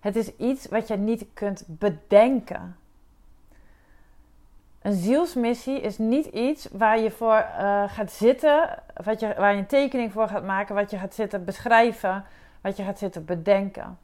Het 0.00 0.16
is 0.16 0.36
iets 0.36 0.68
wat 0.68 0.88
je 0.88 0.96
niet 0.96 1.26
kunt 1.34 1.64
bedenken. 1.66 2.76
Een 4.88 4.94
zielsmissie 4.94 5.80
is 5.80 5.98
niet 5.98 6.26
iets 6.26 6.68
waar 6.72 6.98
je 6.98 7.10
voor 7.10 7.46
gaat 7.86 8.12
zitten, 8.12 8.82
wat 9.04 9.20
je, 9.20 9.34
waar 9.36 9.52
je 9.52 9.58
een 9.58 9.66
tekening 9.66 10.12
voor 10.12 10.28
gaat 10.28 10.44
maken, 10.44 10.74
wat 10.74 10.90
je 10.90 10.98
gaat 10.98 11.14
zitten 11.14 11.44
beschrijven, 11.44 12.24
wat 12.60 12.76
je 12.76 12.82
gaat 12.82 12.98
zitten 12.98 13.24
bedenken. 13.24 13.98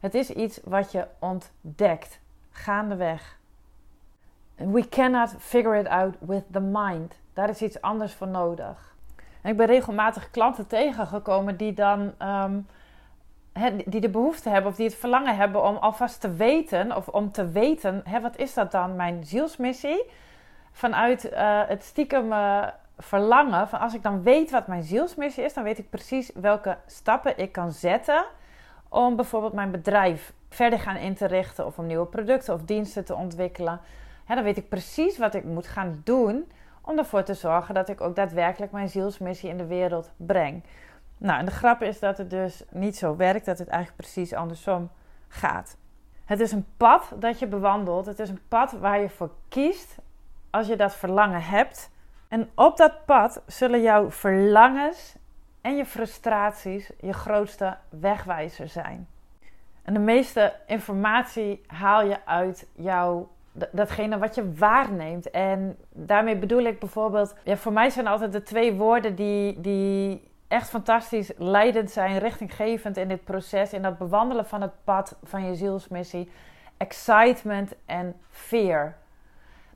Het 0.00 0.14
is 0.14 0.30
iets 0.30 0.60
wat 0.64 0.92
je 0.92 1.06
ontdekt 1.18 2.20
gaandeweg. 2.50 3.38
We 4.54 4.88
cannot 4.88 5.34
figure 5.38 5.78
it 5.78 5.88
out 5.88 6.14
with 6.20 6.44
the 6.50 6.60
mind. 6.60 7.14
Daar 7.32 7.48
is 7.48 7.62
iets 7.62 7.80
anders 7.80 8.14
voor 8.14 8.28
nodig. 8.28 8.94
En 9.42 9.50
ik 9.50 9.56
ben 9.56 9.66
regelmatig 9.66 10.30
klanten 10.30 10.66
tegengekomen 10.66 11.56
die 11.56 11.72
dan 11.72 12.12
um, 12.22 12.66
die 13.86 14.00
de 14.00 14.08
behoefte 14.08 14.48
hebben 14.48 14.70
of 14.70 14.76
die 14.76 14.86
het 14.86 14.96
verlangen 14.96 15.36
hebben 15.36 15.64
om 15.64 15.76
alvast 15.76 16.20
te 16.20 16.30
weten 16.30 16.96
of 16.96 17.08
om 17.08 17.32
te 17.32 17.50
weten, 17.50 18.02
hè, 18.04 18.20
wat 18.20 18.36
is 18.36 18.54
dat 18.54 18.70
dan, 18.70 18.96
mijn 18.96 19.24
zielsmissie? 19.24 20.10
Vanuit 20.72 21.32
uh, 21.32 21.62
het 21.66 21.84
stiekem 21.84 22.32
uh, 22.32 22.66
verlangen 22.98 23.68
van 23.68 23.80
als 23.80 23.94
ik 23.94 24.02
dan 24.02 24.22
weet 24.22 24.50
wat 24.50 24.66
mijn 24.66 24.82
zielsmissie 24.82 25.44
is, 25.44 25.54
dan 25.54 25.64
weet 25.64 25.78
ik 25.78 25.90
precies 25.90 26.30
welke 26.34 26.76
stappen 26.86 27.38
ik 27.38 27.52
kan 27.52 27.72
zetten 27.72 28.24
om 28.88 29.16
bijvoorbeeld 29.16 29.52
mijn 29.52 29.70
bedrijf 29.70 30.32
verder 30.48 30.78
gaan 30.78 30.96
in 30.96 31.14
te 31.14 31.26
richten 31.26 31.66
of 31.66 31.78
om 31.78 31.86
nieuwe 31.86 32.06
producten 32.06 32.54
of 32.54 32.62
diensten 32.62 33.04
te 33.04 33.14
ontwikkelen. 33.14 33.80
dan 34.26 34.42
weet 34.42 34.56
ik 34.56 34.68
precies 34.68 35.18
wat 35.18 35.34
ik 35.34 35.44
moet 35.44 35.66
gaan 35.66 36.00
doen 36.04 36.52
om 36.80 36.98
ervoor 36.98 37.22
te 37.22 37.34
zorgen 37.34 37.74
dat 37.74 37.88
ik 37.88 38.00
ook 38.00 38.16
daadwerkelijk 38.16 38.72
mijn 38.72 38.88
zielsmissie 38.88 39.50
in 39.50 39.56
de 39.56 39.66
wereld 39.66 40.10
breng. 40.16 40.62
Nou, 41.18 41.38
en 41.38 41.44
de 41.44 41.50
grap 41.50 41.82
is 41.82 41.98
dat 41.98 42.18
het 42.18 42.30
dus 42.30 42.62
niet 42.70 42.96
zo 42.96 43.16
werkt, 43.16 43.46
dat 43.46 43.58
het 43.58 43.68
eigenlijk 43.68 44.00
precies 44.02 44.32
andersom 44.32 44.90
gaat. 45.28 45.76
Het 46.24 46.40
is 46.40 46.52
een 46.52 46.66
pad 46.76 47.12
dat 47.18 47.38
je 47.38 47.46
bewandelt. 47.46 48.06
Het 48.06 48.18
is 48.18 48.28
een 48.28 48.48
pad 48.48 48.72
waar 48.72 49.00
je 49.00 49.10
voor 49.10 49.30
kiest 49.48 49.96
als 50.50 50.66
je 50.66 50.76
dat 50.76 50.94
verlangen 50.94 51.42
hebt. 51.42 51.90
En 52.28 52.50
op 52.54 52.76
dat 52.76 53.04
pad 53.04 53.42
zullen 53.46 53.82
jouw 53.82 54.10
verlangens 54.10 55.16
en 55.60 55.76
je 55.76 55.86
frustraties 55.86 56.90
je 57.00 57.12
grootste 57.12 57.76
wegwijzer 57.88 58.68
zijn. 58.68 59.08
En 59.82 59.94
de 59.94 60.00
meeste 60.00 60.54
informatie 60.66 61.62
haal 61.66 62.04
je 62.04 62.26
uit 62.26 62.68
jouw 62.74 63.28
datgene 63.70 64.18
wat 64.18 64.34
je 64.34 64.54
waarneemt. 64.54 65.30
En 65.30 65.76
daarmee 65.92 66.36
bedoel 66.36 66.62
ik 66.62 66.78
bijvoorbeeld, 66.78 67.34
ja, 67.44 67.56
voor 67.56 67.72
mij 67.72 67.90
zijn 67.90 68.06
altijd 68.06 68.32
de 68.32 68.42
twee 68.42 68.74
woorden 68.74 69.14
die, 69.14 69.60
die 69.60 70.30
echt 70.48 70.68
fantastisch 70.68 71.32
leidend 71.36 71.90
zijn, 71.90 72.18
richtinggevend 72.18 72.96
in 72.96 73.08
dit 73.08 73.24
proces, 73.24 73.72
in 73.72 73.82
dat 73.82 73.98
bewandelen 73.98 74.46
van 74.46 74.62
het 74.62 74.84
pad 74.84 75.18
van 75.22 75.44
je 75.44 75.54
zielsmissie: 75.54 76.30
excitement 76.76 77.74
en 77.86 78.16
fear. 78.30 78.96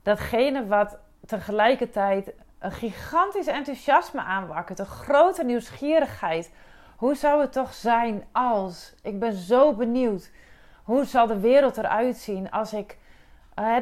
Datgene 0.02 0.66
wat 0.66 0.98
tegelijkertijd 1.26 2.32
een 2.58 2.72
gigantisch 2.72 3.46
enthousiasme 3.46 4.20
aanwakkert, 4.20 4.78
een 4.78 4.86
grote 4.86 5.44
nieuwsgierigheid. 5.44 6.52
Hoe 6.96 7.14
zou 7.14 7.40
het 7.40 7.52
toch 7.52 7.74
zijn 7.74 8.24
als? 8.32 8.94
Ik 9.02 9.18
ben 9.18 9.32
zo 9.32 9.74
benieuwd. 9.74 10.30
Hoe 10.82 11.04
zal 11.04 11.26
de 11.26 11.40
wereld 11.40 11.76
eruit 11.76 12.16
zien 12.16 12.50
als 12.50 12.72
ik 12.72 12.98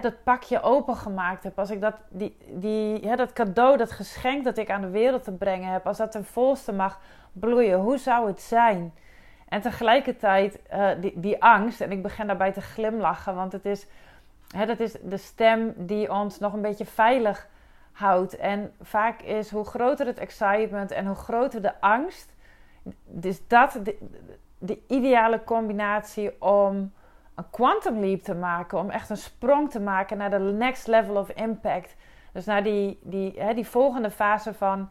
dat 0.01 0.23
pakje 0.23 0.63
opengemaakt 0.63 1.43
heb? 1.43 1.59
Als 1.59 1.71
ik 1.71 1.81
dat, 1.81 1.95
die, 2.09 2.37
die, 2.49 3.17
dat 3.17 3.33
cadeau, 3.33 3.77
dat 3.77 3.93
geschenk 3.93 4.45
dat 4.45 4.59
ik 4.59 4.71
aan 4.71 4.81
de 4.81 4.91
wereld 4.91 5.25
te 5.25 5.33
brengen 5.33 5.73
heb, 5.73 5.87
als 5.87 5.97
dat 5.97 6.13
ten 6.13 6.25
volste 6.25 6.73
mag 6.73 7.01
bloeien, 7.33 7.79
hoe 7.79 7.99
zou 7.99 8.27
het 8.27 8.41
zijn? 8.41 8.93
En 9.49 9.61
tegelijkertijd 9.61 10.61
uh, 10.73 10.91
die, 11.01 11.21
die 11.21 11.43
angst, 11.43 11.81
en 11.81 11.93
ik 11.93 12.03
begin 12.03 12.27
daarbij 12.27 12.53
te 12.53 12.61
glimlachen, 12.61 13.35
want 13.35 13.53
het 13.53 13.65
is, 13.65 13.87
hè, 14.57 14.67
dat 14.67 14.81
is 14.81 14.97
de 15.03 15.17
stem 15.17 15.73
die 15.77 16.13
ons 16.13 16.39
nog 16.39 16.53
een 16.53 16.61
beetje 16.61 16.87
veilig 16.87 17.49
houdt. 17.93 18.37
En 18.37 18.73
vaak 18.81 19.21
is 19.21 19.51
hoe 19.51 19.65
groter 19.65 20.07
het 20.07 20.19
excitement 20.19 20.91
en 20.91 21.07
hoe 21.07 21.17
groter 21.17 21.63
de 21.63 21.81
angst, 21.81 22.35
is 23.21 23.49
dat 23.49 23.79
de 24.59 24.79
ideale 24.87 25.45
combinatie 25.45 26.43
om 26.43 26.93
een 27.39 27.51
quantum 27.51 27.99
leap 28.01 28.23
te 28.23 28.35
maken, 28.35 28.79
om 28.79 28.91
echt 28.91 29.11
een 29.11 29.17
sprong 29.17 29.71
te 29.71 29.81
maken 29.81 30.17
naar 30.17 30.31
de 30.31 30.39
next 30.39 30.87
level 30.87 31.17
of 31.17 31.31
impact. 31.31 31.97
Dus 32.33 32.45
naar 32.45 32.63
die, 32.63 32.99
die, 33.03 33.35
hè, 33.37 33.55
die 33.55 33.67
volgende 33.67 34.11
fase 34.11 34.55
van, 34.55 34.89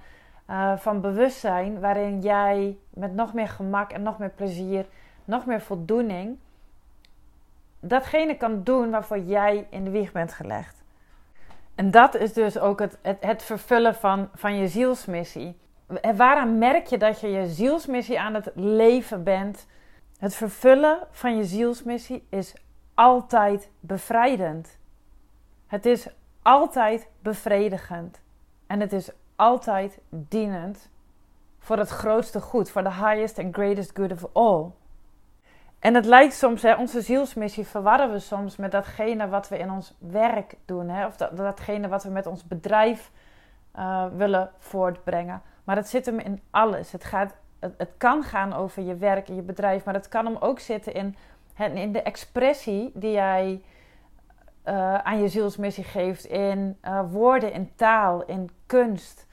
uh, 0.49 0.77
van 0.77 1.01
bewustzijn, 1.01 1.79
waarin 1.79 2.21
jij 2.21 2.77
met 2.89 3.13
nog 3.13 3.33
meer 3.33 3.47
gemak 3.47 3.91
en 3.91 4.03
nog 4.03 4.17
meer 4.17 4.29
plezier, 4.29 4.85
nog 5.25 5.45
meer 5.45 5.61
voldoening, 5.61 6.37
datgene 7.79 8.37
kan 8.37 8.63
doen 8.63 8.89
waarvoor 8.89 9.19
jij 9.19 9.67
in 9.69 9.83
de 9.83 9.89
wieg 9.89 10.11
bent 10.11 10.33
gelegd. 10.33 10.83
En 11.75 11.91
dat 11.91 12.15
is 12.15 12.33
dus 12.33 12.59
ook 12.59 12.79
het, 12.79 12.97
het, 13.01 13.17
het 13.19 13.43
vervullen 13.43 13.95
van, 13.95 14.29
van 14.33 14.55
je 14.55 14.67
zielsmissie. 14.67 15.57
En 16.01 16.15
waaraan 16.15 16.57
merk 16.57 16.87
je 16.87 16.97
dat 16.97 17.19
je 17.19 17.27
je 17.27 17.47
zielsmissie 17.47 18.19
aan 18.19 18.33
het 18.33 18.51
leven 18.55 19.23
bent? 19.23 19.67
Het 20.17 20.35
vervullen 20.35 21.07
van 21.11 21.37
je 21.37 21.43
zielsmissie 21.43 22.27
is 22.29 22.55
altijd 22.93 23.71
bevrijdend. 23.79 24.77
Het 25.67 25.85
is 25.85 26.07
altijd 26.41 27.09
bevredigend. 27.21 28.21
En 28.67 28.79
het 28.79 28.93
is 28.93 29.11
altijd 29.35 29.99
dienend 30.09 30.89
voor 31.59 31.77
het 31.77 31.89
grootste 31.89 32.41
goed, 32.41 32.69
voor 32.69 32.83
de 32.83 32.93
highest 32.93 33.39
and 33.39 33.55
greatest 33.55 33.91
good 33.93 34.11
of 34.11 34.25
all. 34.33 34.71
En 35.79 35.93
het 35.95 36.05
lijkt 36.05 36.33
soms, 36.33 36.61
hè, 36.61 36.75
onze 36.75 37.01
zielsmissie 37.01 37.67
verwarren 37.67 38.11
we 38.11 38.19
soms 38.19 38.55
met 38.55 38.71
datgene 38.71 39.27
wat 39.27 39.49
we 39.49 39.57
in 39.57 39.71
ons 39.71 39.95
werk 39.99 40.55
doen. 40.65 40.89
Hè, 40.89 41.05
of 41.05 41.17
dat, 41.17 41.37
datgene 41.37 41.87
wat 41.87 42.03
we 42.03 42.09
met 42.09 42.25
ons 42.25 42.43
bedrijf 42.43 43.11
uh, 43.75 44.05
willen 44.15 44.51
voortbrengen. 44.57 45.41
Maar 45.63 45.75
het 45.75 45.89
zit 45.89 46.05
hem 46.05 46.19
in 46.19 46.41
alles. 46.49 46.91
Het, 46.91 47.03
gaat, 47.03 47.35
het, 47.59 47.91
kan 47.97 48.23
gaan 48.23 48.53
over 48.53 48.83
je 48.83 48.95
werk 48.95 49.27
en 49.27 49.35
je 49.35 49.41
bedrijf, 49.41 49.85
maar 49.85 49.93
het 49.93 50.07
kan 50.07 50.25
hem 50.25 50.37
ook 50.39 50.59
zitten 50.59 50.93
in, 50.93 51.15
in 51.73 51.91
de 51.91 52.01
expressie 52.01 52.91
die 52.93 53.11
jij 53.11 53.61
uh, 54.65 54.93
aan 54.93 55.21
je 55.21 55.27
zielsmissie 55.27 55.83
geeft. 55.83 56.25
In 56.25 56.77
uh, 56.85 57.01
woorden, 57.11 57.53
in 57.53 57.71
taal, 57.75 58.23
in 58.25 58.49
kunst. 58.65 59.27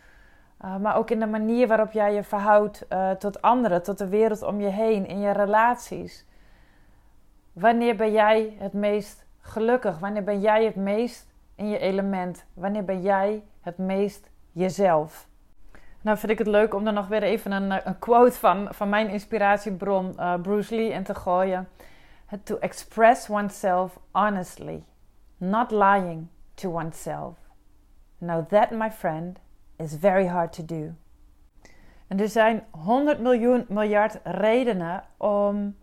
maar 0.80 0.96
ook 0.96 1.10
in 1.10 1.20
de 1.20 1.26
manier 1.26 1.68
waarop 1.68 1.92
jij 1.92 2.14
je 2.14 2.22
verhoudt 2.22 2.86
tot 3.18 3.42
anderen, 3.42 3.82
tot 3.82 3.98
de 3.98 4.08
wereld 4.08 4.42
om 4.42 4.60
je 4.60 4.68
heen, 4.68 5.06
in 5.06 5.20
je 5.20 5.30
relaties. 5.30 6.26
Wanneer 7.52 7.96
ben 7.96 8.12
jij 8.12 8.56
het 8.58 8.72
meest 8.72 9.24
gelukkig? 9.40 9.98
Wanneer 9.98 10.24
ben 10.24 10.40
jij 10.40 10.64
het 10.64 10.76
meest 10.76 11.26
in 11.54 11.68
je 11.68 11.78
element? 11.78 12.44
Wanneer 12.54 12.84
ben 12.84 13.02
jij 13.02 13.42
het 13.60 13.78
meest 13.78 14.30
jezelf? 14.52 15.28
Nou 16.04 16.18
vind 16.18 16.32
ik 16.32 16.38
het 16.38 16.46
leuk 16.46 16.74
om 16.74 16.86
er 16.86 16.92
nog 16.92 17.08
weer 17.08 17.22
even 17.22 17.52
een, 17.52 17.72
eh, 17.72 17.80
een 17.84 17.98
quote 17.98 18.38
van, 18.38 18.68
van 18.70 18.88
mijn 18.88 19.08
inspiratiebron 19.08 20.12
uh, 20.16 20.34
Bruce 20.34 20.74
Lee 20.74 20.90
in 20.90 21.02
te 21.02 21.14
gooien. 21.14 21.68
To 22.42 22.56
express 22.58 23.30
oneself 23.30 23.98
honestly, 24.10 24.84
not 25.36 25.70
lying 25.70 26.28
to 26.54 26.72
oneself. 26.72 27.36
Now 28.18 28.48
that, 28.48 28.70
my 28.70 28.90
friend, 28.90 29.38
is 29.76 29.94
very 29.94 30.26
hard 30.26 30.52
to 30.52 30.64
do. 30.64 30.92
En 32.06 32.20
er 32.20 32.28
zijn 32.28 32.64
100 32.70 33.20
miljoen 33.20 33.64
miljard 33.68 34.20
redenen 34.22 35.04
om 35.16 35.76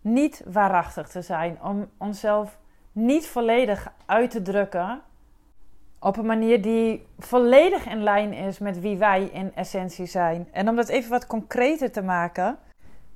niet 0.00 0.42
waarachtig 0.46 1.08
te 1.08 1.22
zijn, 1.22 1.62
om 1.62 1.90
onszelf 1.96 2.58
niet 2.92 3.28
volledig 3.28 3.92
uit 4.06 4.30
te 4.30 4.42
drukken 4.42 5.02
op 6.00 6.16
een 6.16 6.26
manier 6.26 6.62
die 6.62 7.06
volledig 7.18 7.86
in 7.86 8.02
lijn 8.02 8.32
is 8.32 8.58
met 8.58 8.80
wie 8.80 8.96
wij 8.96 9.24
in 9.32 9.54
essentie 9.54 10.06
zijn. 10.06 10.48
En 10.52 10.68
om 10.68 10.76
dat 10.76 10.88
even 10.88 11.10
wat 11.10 11.26
concreter 11.26 11.92
te 11.92 12.02
maken, 12.02 12.58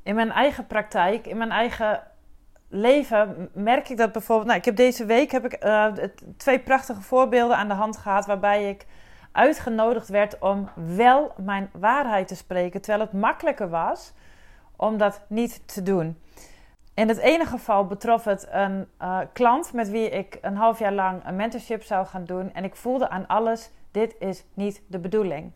in 0.02 0.14
mijn 0.14 0.30
eigen 0.30 0.66
praktijk, 0.66 1.26
in 1.26 1.36
mijn 1.36 1.50
eigen 1.50 2.02
leven, 2.68 3.50
merk 3.54 3.88
ik 3.88 3.96
dat 3.96 4.12
bijvoorbeeld. 4.12 4.46
Nou, 4.46 4.58
ik 4.58 4.64
heb 4.64 4.76
deze 4.76 5.04
week 5.04 5.30
heb 5.30 5.44
ik, 5.44 5.64
uh, 5.64 5.86
twee 6.36 6.58
prachtige 6.58 7.02
voorbeelden 7.02 7.56
aan 7.56 7.68
de 7.68 7.74
hand 7.74 7.96
gehad 7.96 8.26
waarbij 8.26 8.68
ik 8.68 8.86
uitgenodigd 9.32 10.08
werd 10.08 10.38
om 10.38 10.68
wel 10.96 11.32
mijn 11.36 11.70
waarheid 11.72 12.28
te 12.28 12.36
spreken, 12.36 12.80
terwijl 12.80 13.04
het 13.04 13.12
makkelijker 13.12 13.68
was 13.68 14.12
om 14.76 14.98
dat 14.98 15.20
niet 15.26 15.68
te 15.74 15.82
doen. 15.82 16.16
In 16.94 17.08
het 17.08 17.18
ene 17.18 17.46
geval 17.46 17.86
betrof 17.86 18.24
het 18.24 18.48
een 18.50 18.88
uh, 19.02 19.18
klant 19.32 19.72
met 19.72 19.90
wie 19.90 20.08
ik 20.08 20.38
een 20.40 20.56
half 20.56 20.78
jaar 20.78 20.92
lang 20.92 21.26
een 21.26 21.36
mentorship 21.36 21.82
zou 21.82 22.06
gaan 22.06 22.24
doen. 22.24 22.52
En 22.52 22.64
ik 22.64 22.76
voelde 22.76 23.08
aan 23.08 23.26
alles: 23.26 23.70
dit 23.90 24.14
is 24.18 24.44
niet 24.54 24.82
de 24.86 24.98
bedoeling. 24.98 25.52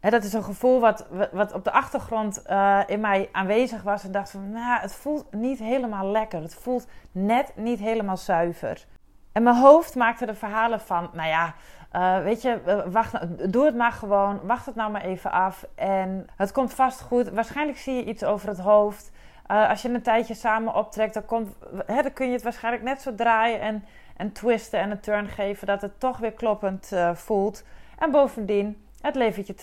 Hè, 0.00 0.10
dat 0.10 0.24
is 0.24 0.32
een 0.32 0.44
gevoel 0.44 0.80
wat, 0.80 1.06
wat 1.32 1.52
op 1.52 1.64
de 1.64 1.72
achtergrond 1.72 2.42
uh, 2.50 2.80
in 2.86 3.00
mij 3.00 3.28
aanwezig 3.32 3.82
was. 3.82 4.04
En 4.04 4.12
dacht 4.12 4.30
van, 4.30 4.50
nou, 4.50 4.80
het 4.80 4.94
voelt 4.94 5.32
niet 5.32 5.58
helemaal 5.58 6.06
lekker. 6.06 6.42
Het 6.42 6.54
voelt 6.54 6.86
net 7.12 7.52
niet 7.56 7.78
helemaal 7.78 8.16
zuiver. 8.16 8.86
En 9.32 9.42
mijn 9.42 9.56
hoofd 9.56 9.94
maakte 9.94 10.26
er 10.26 10.36
verhalen 10.36 10.80
van, 10.80 11.10
nou 11.12 11.28
ja, 11.28 11.54
uh, 11.92 12.24
weet 12.24 12.42
je, 12.42 12.82
wacht, 12.90 13.52
doe 13.52 13.64
het 13.64 13.76
maar 13.76 13.92
gewoon. 13.92 14.40
Wacht 14.42 14.66
het 14.66 14.74
nou 14.74 14.90
maar 14.90 15.02
even 15.02 15.30
af. 15.30 15.66
En 15.74 16.26
het 16.36 16.52
komt 16.52 16.74
vast 16.74 17.00
goed. 17.00 17.28
Waarschijnlijk 17.28 17.78
zie 17.78 17.94
je 17.94 18.04
iets 18.04 18.24
over 18.24 18.48
het 18.48 18.58
hoofd. 18.58 19.10
Uh, 19.50 19.68
als 19.68 19.82
je 19.82 19.88
een 19.88 20.02
tijdje 20.02 20.34
samen 20.34 20.74
optrekt, 20.74 21.14
dan, 21.14 21.54
hè, 21.86 22.02
dan 22.02 22.12
kun 22.12 22.26
je 22.26 22.32
het 22.32 22.42
waarschijnlijk 22.42 22.84
net 22.84 23.02
zo 23.02 23.14
draaien 23.14 23.60
en, 23.60 23.84
en 24.16 24.32
twisten 24.32 24.80
en 24.80 24.90
een 24.90 25.00
turn 25.00 25.28
geven 25.28 25.66
dat 25.66 25.82
het 25.82 26.00
toch 26.00 26.18
weer 26.18 26.32
kloppend 26.32 26.90
uh, 26.92 27.14
voelt. 27.14 27.64
En 27.98 28.10
bovendien, 28.10 28.86
het 29.00 29.14
levert 29.14 29.46
je 29.46 29.54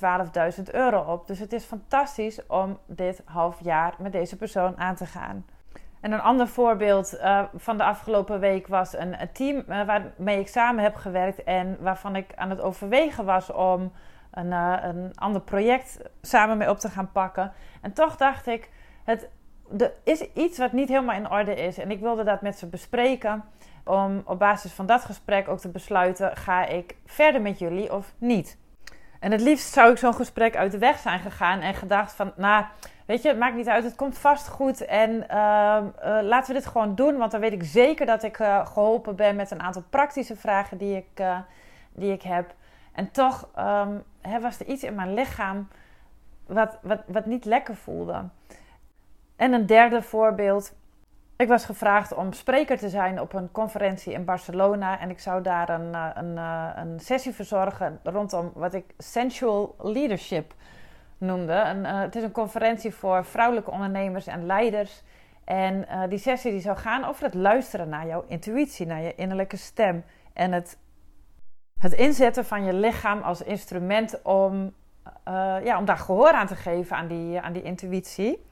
12.000 0.58 0.64
euro 0.72 1.14
op. 1.14 1.28
Dus 1.28 1.40
het 1.40 1.54
is 1.54 1.64
fantastisch 1.64 2.46
om 2.48 2.78
dit 2.86 3.22
half 3.26 3.60
jaar 3.62 3.94
met 3.98 4.12
deze 4.12 4.36
persoon 4.36 4.78
aan 4.78 4.96
te 4.96 5.06
gaan. 5.06 5.46
En 6.00 6.12
een 6.12 6.22
ander 6.22 6.48
voorbeeld 6.48 7.14
uh, 7.14 7.44
van 7.56 7.78
de 7.78 7.84
afgelopen 7.84 8.40
week 8.40 8.68
was 8.68 8.98
een, 8.98 9.16
team 9.34 9.64
waarmee 9.66 10.40
ik 10.40 10.48
samen 10.48 10.84
heb 10.84 10.96
gewerkt 10.96 11.44
en 11.44 11.78
waarvan 11.80 12.16
ik 12.16 12.32
aan 12.36 12.50
het 12.50 12.62
overwegen 12.62 13.26
was 13.26 13.52
om 13.52 13.92
een, 14.32 14.52
een 14.52 15.12
ander 15.16 15.42
project 15.42 16.00
samen 16.22 16.58
mee 16.58 16.70
op 16.70 16.80
te 16.80 16.90
gaan 16.90 17.12
pakken. 17.12 17.52
En 17.82 17.94
toch 17.94 18.16
dacht 18.16 18.48
ik, 18.48 18.70
het, 19.04 19.30
er 19.78 19.94
is 20.04 20.22
iets 20.34 20.58
wat 20.58 20.72
niet 20.72 20.90
helemaal 20.90 21.16
in 21.16 21.32
orde 21.32 21.56
is. 21.56 21.78
En 21.78 21.92
ik 21.92 22.00
wilde 22.00 22.24
dat 22.24 22.42
met 22.42 22.58
ze 22.58 22.68
bespreken. 22.68 23.44
Om 23.86 24.22
op 24.26 24.40
basis 24.40 24.72
van 24.72 24.86
dat 24.86 25.06
gesprek 25.06 25.48
ook 25.48 25.60
te 25.60 25.70
besluiten: 25.70 26.38
ga 26.38 26.66
ik 26.66 26.96
verder 27.06 27.42
met 27.42 27.60
jullie 27.60 27.94
of 27.94 28.14
niet? 28.18 28.58
En 29.20 29.32
het 29.32 29.42
liefst 29.42 29.74
zou 29.74 29.92
ik 29.92 29.98
zo'n 29.98 30.14
gesprek 30.14 30.56
uit 30.56 30.72
de 30.72 30.78
weg 30.78 30.98
zijn 30.98 31.20
gegaan 31.20 31.60
en 31.60 31.74
gedacht 31.74 32.14
van, 32.14 32.32
nou, 32.36 32.66
weet 33.06 33.22
je, 33.22 33.28
het 33.28 33.38
maakt 33.38 33.56
niet 33.56 33.68
uit, 33.68 33.84
het 33.84 33.96
komt 33.96 34.18
vast 34.18 34.48
goed 34.48 34.86
en 34.86 35.10
uh, 35.12 35.78
uh, 36.04 36.20
laten 36.22 36.54
we 36.54 36.60
dit 36.60 36.70
gewoon 36.70 36.96
doen, 36.96 37.18
want 37.18 37.32
dan 37.32 37.40
weet 37.40 37.54
ik 37.54 37.64
zeker 37.64 38.06
dat 38.06 38.24
ik 38.24 38.40
uh, 38.40 38.66
geholpen 38.66 39.16
ben 39.16 39.36
met 39.36 39.52
een 39.52 39.62
aantal 39.62 39.84
praktische 39.90 40.36
vragen 40.36 40.78
die 40.78 40.96
ik, 40.96 41.10
eh, 41.14 41.40
die 41.92 42.12
ik 42.12 42.22
heb. 42.22 42.54
En 42.94 43.12
toch 43.12 43.50
hè, 44.22 44.40
was 44.40 44.60
er 44.60 44.66
iets 44.66 44.84
in 44.84 44.96
mijn 44.96 45.14
lichaam 45.14 45.68
wat, 46.46 46.78
wat, 46.82 47.00
wat 47.08 47.26
niet 47.26 47.46
lekker 47.46 47.76
voelde. 47.76 48.24
En 49.40 49.54
een 49.54 49.66
derde 49.66 50.02
voorbeeld. 50.02 50.74
Ik 51.38 51.48
was 51.48 51.66
gevraagd 51.66 52.14
om 52.14 52.34
spreker 52.34 52.78
te 52.78 52.90
zijn 52.90 53.22
op 53.22 53.34
een 53.34 53.52
conferentie 53.52 54.14
in 54.14 54.26
Barcelona. 54.26 55.00
En 55.00 55.10
ik 55.10 55.20
zou 55.20 55.42
daar 55.42 55.70
een, 55.70 55.94
eh, 55.94 56.10
een, 56.14 56.38
eh, 56.38 56.70
een 56.76 57.00
sessie 57.00 57.34
verzorgen 57.34 58.00
rondom 58.04 58.52
wat 58.54 58.74
ik 58.74 58.86
sensual 58.98 59.76
leadership 59.78 60.54
noemde. 61.18 61.54
Een, 61.54 61.80
uh, 61.80 62.00
het 62.00 62.16
is 62.16 62.24
een 62.24 62.32
conferentie 62.32 62.94
voor 62.94 63.26
vrouwelijke 63.26 63.72
ondernemers 63.72 64.28
en 64.28 64.46
leiders. 64.46 65.04
En 65.44 65.88
die 66.10 66.20
sessie 66.20 66.52
die 66.52 66.62
zou 66.62 66.78
gaan 66.78 67.06
over 67.06 67.24
het 67.24 67.34
luisteren 67.34 67.90
naar 67.90 68.08
jouw 68.08 68.24
intuïtie, 68.28 68.86
naar 68.86 69.02
je 69.02 69.16
innerlijke 69.16 69.58
stem. 69.58 70.04
En 70.34 70.52
het, 70.52 70.78
het 71.80 71.94
inzetten 71.94 72.46
van 72.46 72.64
je 72.64 72.74
lichaam 72.74 73.22
als 73.22 73.42
instrument 73.42 74.22
om, 74.22 74.74
ja, 75.64 75.78
om 75.78 75.86
daar 75.86 75.98
gehoor 75.98 76.32
aan 76.32 76.48
te 76.48 76.56
geven 76.56 76.96
aan 76.96 77.08
die, 77.08 77.42
aan 77.42 77.54
die 77.54 77.62
intuïtie. 77.62 78.48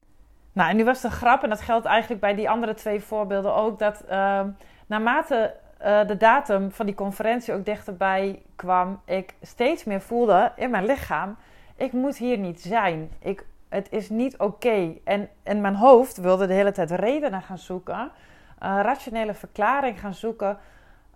Nou, 0.58 0.70
en 0.70 0.76
nu 0.76 0.84
was 0.84 1.02
de 1.02 1.12
grap, 1.12 1.44
en 1.44 1.50
dat 1.50 1.62
geldt 1.62 1.86
eigenlijk 1.86 2.22
bij 2.22 2.36
die 2.36 2.50
andere 2.50 2.74
twee 2.74 3.02
voorbeelden 3.02 3.56
ook, 3.56 3.80
dat 3.80 4.04
uh, 4.10 4.42
naarmate 4.88 5.56
uh, 5.82 6.08
de 6.08 6.18
datum 6.18 6.72
van 6.72 6.86
die 6.86 6.96
conferentie 6.96 7.54
ook 7.54 7.66
dichterbij 7.66 8.42
kwam, 8.56 9.02
ik 9.06 9.34
steeds 9.42 9.84
meer 9.84 10.02
voelde 10.02 10.52
in 10.56 10.70
mijn 10.70 10.86
lichaam: 10.86 11.38
ik 11.76 11.92
moet 11.92 12.18
hier 12.18 12.38
niet 12.38 12.62
zijn. 12.62 13.12
Ik, 13.20 13.46
het 13.70 13.88
is 13.92 14.10
niet 14.10 14.38
oké. 14.38 14.94
En, 15.04 15.30
en 15.44 15.62
mijn 15.62 15.76
hoofd 15.76 16.18
wilde 16.18 16.48
de 16.48 16.54
hele 16.54 16.72
tijd 16.72 16.92
redenen 16.92 17.42
gaan 17.42 17.58
zoeken, 17.58 18.12
rationele 18.60 19.34
verklaring 19.34 20.00
gaan 20.00 20.14
zoeken. 20.14 20.58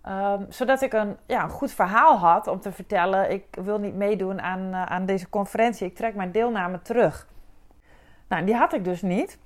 Um, 0.08 0.46
zodat 0.48 0.82
ik 0.82 0.92
een, 0.92 1.16
ja, 1.26 1.42
een 1.42 1.50
goed 1.50 1.72
verhaal 1.72 2.18
had 2.18 2.46
om 2.46 2.60
te 2.60 2.72
vertellen: 2.72 3.30
ik 3.30 3.44
wil 3.50 3.78
niet 3.78 3.94
meedoen 3.94 4.40
aan, 4.40 4.60
uh, 4.60 4.82
aan 4.82 5.06
deze 5.06 5.28
conferentie, 5.28 5.86
ik 5.86 5.96
trek 5.96 6.14
mijn 6.14 6.32
deelname 6.32 6.82
terug. 6.82 7.26
Nou, 8.32 8.44
die 8.44 8.54
had 8.54 8.72
ik 8.72 8.84
dus 8.84 9.02
niet. 9.02 9.38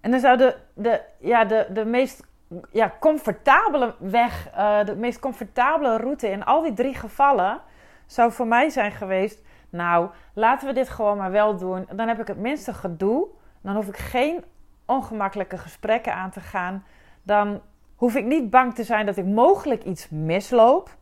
En 0.00 0.10
dan 0.10 0.20
zou 0.20 0.36
de, 0.36 0.56
de, 0.74 1.00
ja, 1.18 1.44
de, 1.44 1.66
de 1.72 1.84
meest 1.84 2.26
ja, 2.70 2.92
comfortabele 3.00 3.94
weg, 3.98 4.48
uh, 4.56 4.84
de 4.84 4.96
meest 4.96 5.18
comfortabele 5.18 5.96
route 5.96 6.28
in 6.28 6.44
al 6.44 6.62
die 6.62 6.72
drie 6.72 6.94
gevallen, 6.94 7.60
zou 8.06 8.32
voor 8.32 8.46
mij 8.46 8.68
zijn 8.68 8.92
geweest. 8.92 9.42
Nou, 9.70 10.10
laten 10.34 10.68
we 10.68 10.74
dit 10.74 10.88
gewoon 10.88 11.16
maar 11.16 11.30
wel 11.30 11.56
doen. 11.56 11.86
Dan 11.92 12.08
heb 12.08 12.20
ik 12.20 12.26
het 12.26 12.38
minste 12.38 12.72
gedoe. 12.72 13.26
Dan 13.60 13.74
hoef 13.74 13.88
ik 13.88 13.96
geen 13.96 14.44
ongemakkelijke 14.86 15.58
gesprekken 15.58 16.14
aan 16.14 16.30
te 16.30 16.40
gaan. 16.40 16.84
Dan 17.22 17.60
hoef 17.96 18.14
ik 18.14 18.24
niet 18.24 18.50
bang 18.50 18.74
te 18.74 18.84
zijn 18.84 19.06
dat 19.06 19.16
ik 19.16 19.24
mogelijk 19.26 19.84
iets 19.84 20.08
misloop. 20.08 20.96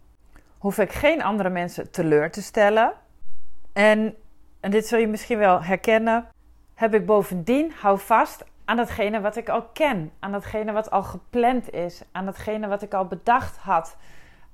Hoef 0.59 0.79
ik 0.79 0.93
geen 0.93 1.23
andere 1.23 1.49
mensen 1.49 1.91
teleur 1.91 2.31
te 2.31 2.43
stellen. 2.43 2.93
En, 3.73 4.15
en 4.61 4.71
dit 4.71 4.87
zul 4.87 4.99
je 4.99 5.09
misschien 5.09 5.39
wel 5.39 5.63
herkennen 5.63 6.29
heb 6.81 6.95
ik 6.95 7.07
bovendien, 7.07 7.73
hou 7.73 7.99
vast 7.99 8.45
aan 8.65 8.77
datgene 8.77 9.21
wat 9.21 9.37
ik 9.37 9.49
al 9.49 9.63
ken, 9.63 10.13
aan 10.19 10.33
datgene 10.33 10.73
wat 10.73 10.91
al 10.91 11.03
gepland 11.03 11.71
is, 11.71 12.03
aan 12.13 12.25
datgene 12.25 12.69
wat 12.69 12.83
ik 12.83 12.95
al 12.95 13.07
bedacht 13.07 13.57
had, 13.57 13.97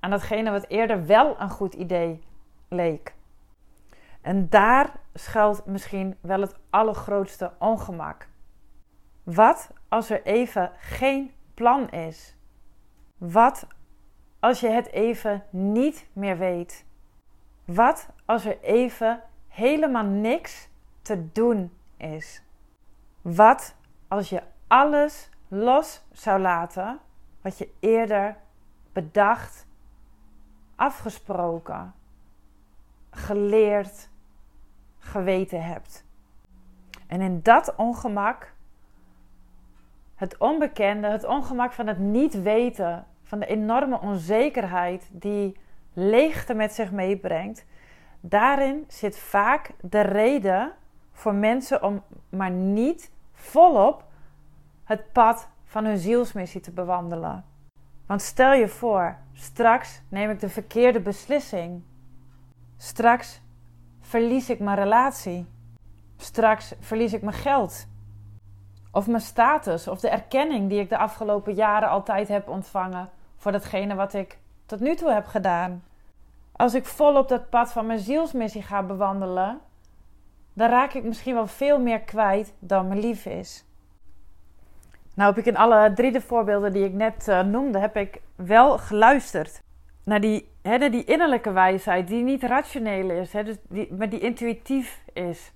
aan 0.01 0.11
datgene 0.11 0.51
wat 0.51 0.69
eerder 0.69 1.07
wel 1.07 1.41
een 1.41 1.51
goed 1.51 1.75
idee 1.75 2.23
leek. 2.69 3.15
En 4.21 4.49
daar 4.49 4.93
schuilt 5.15 5.67
misschien 5.67 6.17
wel 6.21 6.41
het 6.41 6.57
allergrootste 6.71 7.53
ongemak. 7.59 8.29
Wat 9.23 9.71
als 9.89 10.11
er 10.11 10.23
even 10.23 10.71
geen 10.79 11.33
plan 11.55 11.91
is? 11.91 12.37
Wat 13.19 13.67
als 14.41 14.61
je 14.61 14.69
het 14.69 14.91
even 14.91 15.45
niet 15.51 16.09
meer 16.13 16.39
weet? 16.39 16.85
Wat 17.65 18.09
als 18.25 18.45
er 18.45 18.61
even 18.61 19.23
helemaal 19.49 20.05
niks 20.05 20.69
te 21.03 21.33
doen 21.33 21.71
is. 21.97 22.43
Wat 23.23 23.75
als 24.09 24.29
je 24.29 24.43
alles 24.67 25.31
los 25.49 26.05
zou 26.13 26.41
laten 26.41 26.99
wat 27.41 27.59
je 27.59 27.71
eerder 27.81 28.37
bedacht, 28.93 29.67
afgesproken, 30.75 31.95
geleerd, 33.11 34.09
geweten 34.99 35.65
hebt? 35.65 36.05
En 37.07 37.21
in 37.21 37.43
dat 37.43 37.75
ongemak, 37.75 38.55
het 40.15 40.39
onbekende, 40.39 41.09
het 41.09 41.25
ongemak 41.25 41.73
van 41.73 41.87
het 41.87 41.99
niet 41.99 42.43
weten, 42.43 43.07
van 43.23 43.39
de 43.39 43.47
enorme 43.47 44.01
onzekerheid 44.01 45.09
die 45.13 45.57
leegte 45.93 46.55
met 46.55 46.73
zich 46.73 46.93
meebrengt, 46.93 47.65
daarin 48.21 48.85
zit 48.89 49.19
vaak 49.19 49.71
de 49.81 50.01
reden 50.01 50.73
voor 51.17 51.35
mensen 51.35 51.83
om 51.83 52.03
maar 52.29 52.51
niet 52.51 53.11
volop 53.33 54.05
het 54.85 55.13
pad 55.13 55.49
van 55.65 55.85
hun 55.85 55.99
zielsmissie 55.99 56.61
te 56.61 56.71
bewandelen. 56.71 57.45
Want 58.07 58.23
stel 58.23 58.53
je 58.53 58.69
voor, 58.69 59.17
straks 59.33 60.03
neem 60.09 60.31
ik 60.31 60.41
de 60.41 60.49
verkeerde 60.49 61.01
beslissing. 61.01 61.83
Straks 62.77 63.41
verlies 64.01 64.51
ik 64.51 64.59
mijn 64.59 64.77
relatie. 64.77 65.47
Straks 66.17 66.75
verlies 66.81 67.13
ik 67.13 67.23
mijn 67.23 67.37
geld. 67.37 67.87
Of 68.91 69.07
mijn 69.07 69.21
status 69.21 69.89
of 69.89 70.01
de 70.01 70.09
erkenning 70.09 70.69
die 70.69 70.81
ik 70.81 70.89
de 70.89 70.99
afgelopen 70.99 71.55
jaren 71.55 71.89
altijd 71.89 72.29
heb 72.29 72.49
ontvangen 72.49 73.11
voor 73.37 73.53
datgene 73.53 73.95
wat 73.95 74.15
ik 74.15 74.39
tot 74.67 74.81
nu 74.81 74.95
toe 74.95 75.13
heb 75.13 75.27
gedaan. 75.27 75.83
Als 76.53 76.75
ik 76.75 76.87
volop 76.87 77.29
dat 77.29 77.51
pad 77.51 77.73
van 77.73 77.87
mijn 77.87 77.99
zielsmissie 77.99 78.63
ga 78.63 78.83
bewandelen, 78.83 79.61
dan 80.57 80.69
raak 80.69 80.93
ik 80.93 81.05
misschien 81.05 81.35
wel 81.35 81.47
veel 81.47 81.81
meer 81.81 82.01
kwijt 82.01 82.55
dan 82.59 82.89
me 82.89 82.95
lief 82.95 83.27
is. 83.27 83.65
Nou 85.15 85.29
heb 85.29 85.39
ik 85.39 85.47
in 85.47 85.57
alle 85.57 85.93
drie 85.93 86.13
de 86.13 86.21
voorbeelden 86.21 86.73
die 86.73 86.85
ik 86.85 86.93
net 86.93 87.29
uh, 87.29 87.41
noemde, 87.41 87.79
heb 87.79 87.97
ik 87.97 88.21
wel 88.37 88.79
geluisterd 88.79 89.63
naar 90.05 90.21
die, 90.21 90.49
hè, 90.63 90.79
naar 90.79 90.91
die 90.91 91.05
innerlijke 91.05 91.53
wijsheid 91.53 92.09
die 92.09 92.23
niet 92.23 92.43
rationeel 92.43 93.11
is, 93.11 93.33
hè, 93.33 93.45
dus 93.45 93.57
die, 93.69 93.93
maar 93.93 94.09
die 94.09 94.21
intuïtief 94.21 95.03
is. 95.13 95.53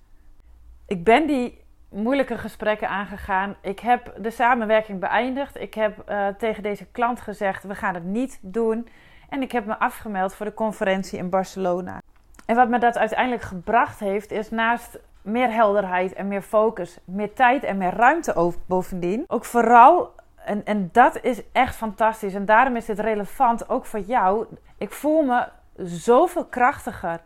Ik 0.86 1.04
ben 1.04 1.26
die 1.26 1.64
moeilijke 1.88 2.38
gesprekken 2.38 2.88
aangegaan. 2.88 3.56
Ik 3.62 3.80
heb 3.80 4.14
de 4.18 4.30
samenwerking 4.30 5.00
beëindigd. 5.00 5.60
Ik 5.60 5.74
heb 5.74 6.10
uh, 6.10 6.26
tegen 6.28 6.62
deze 6.62 6.86
klant 6.86 7.20
gezegd: 7.20 7.64
we 7.64 7.74
gaan 7.74 7.94
het 7.94 8.04
niet 8.04 8.38
doen. 8.42 8.88
En 9.28 9.42
ik 9.42 9.52
heb 9.52 9.66
me 9.66 9.78
afgemeld 9.78 10.34
voor 10.34 10.46
de 10.46 10.54
conferentie 10.54 11.18
in 11.18 11.30
Barcelona. 11.30 12.00
En 12.46 12.56
wat 12.56 12.68
me 12.68 12.78
dat 12.78 12.98
uiteindelijk 12.98 13.42
gebracht 13.42 14.00
heeft, 14.00 14.30
is 14.30 14.50
naast 14.50 14.98
meer 15.22 15.52
helderheid 15.52 16.12
en 16.12 16.28
meer 16.28 16.42
focus, 16.42 16.98
meer 17.04 17.32
tijd 17.32 17.64
en 17.64 17.78
meer 17.78 17.94
ruimte 17.94 18.52
bovendien. 18.66 19.24
Ook 19.26 19.44
vooral, 19.44 20.14
en, 20.44 20.64
en 20.64 20.88
dat 20.92 21.22
is 21.22 21.42
echt 21.52 21.76
fantastisch. 21.76 22.34
En 22.34 22.44
daarom 22.44 22.76
is 22.76 22.84
dit 22.84 22.98
relevant 22.98 23.68
ook 23.68 23.86
voor 23.86 24.00
jou. 24.00 24.46
Ik 24.78 24.92
voel 24.92 25.22
me 25.22 25.48
zoveel 25.76 26.44
krachtiger, 26.44 27.20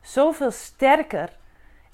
zoveel 0.00 0.50
sterker. 0.50 1.36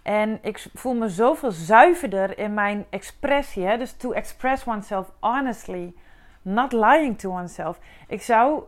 En 0.03 0.39
ik 0.43 0.67
voel 0.75 0.95
me 0.95 1.09
zoveel 1.09 1.51
zuiverder 1.51 2.39
in 2.39 2.55
mijn 2.55 2.87
expressie. 2.91 3.67
Hè? 3.67 3.79
Dus 3.79 3.93
to 3.93 4.13
express 4.13 4.67
oneself 4.67 5.11
honestly. 5.21 5.95
Not 6.43 6.73
lying 6.73 7.19
to 7.19 7.31
oneself. 7.31 7.79
Ik 8.09 8.23
zou 8.23 8.63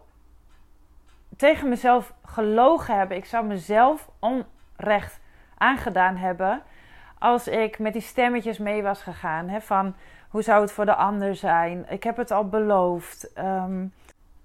tegen 1.37 1.69
mezelf 1.69 2.15
gelogen 2.25 2.99
hebben. 2.99 3.17
Ik 3.17 3.25
zou 3.25 3.47
mezelf 3.47 4.09
onrecht 4.19 5.21
aangedaan 5.59 6.17
hebben. 6.17 6.63
Als 7.19 7.49
ik 7.49 7.79
met 7.79 7.93
die 7.93 8.03
stemmetjes 8.03 8.59
mee 8.59 8.83
was 8.83 9.03
gegaan. 9.03 9.49
Hè, 9.49 9.61
van 9.61 9.95
hoe 10.29 10.43
zou 10.43 10.61
het 10.61 10.73
voor 10.73 10.85
de 10.85 10.95
ander 10.95 11.35
zijn? 11.35 11.87
Ik 11.89 12.03
heb 12.03 12.17
het 12.17 12.31
al 12.31 12.49
beloofd. 12.49 13.33
Ehm, 13.33 13.87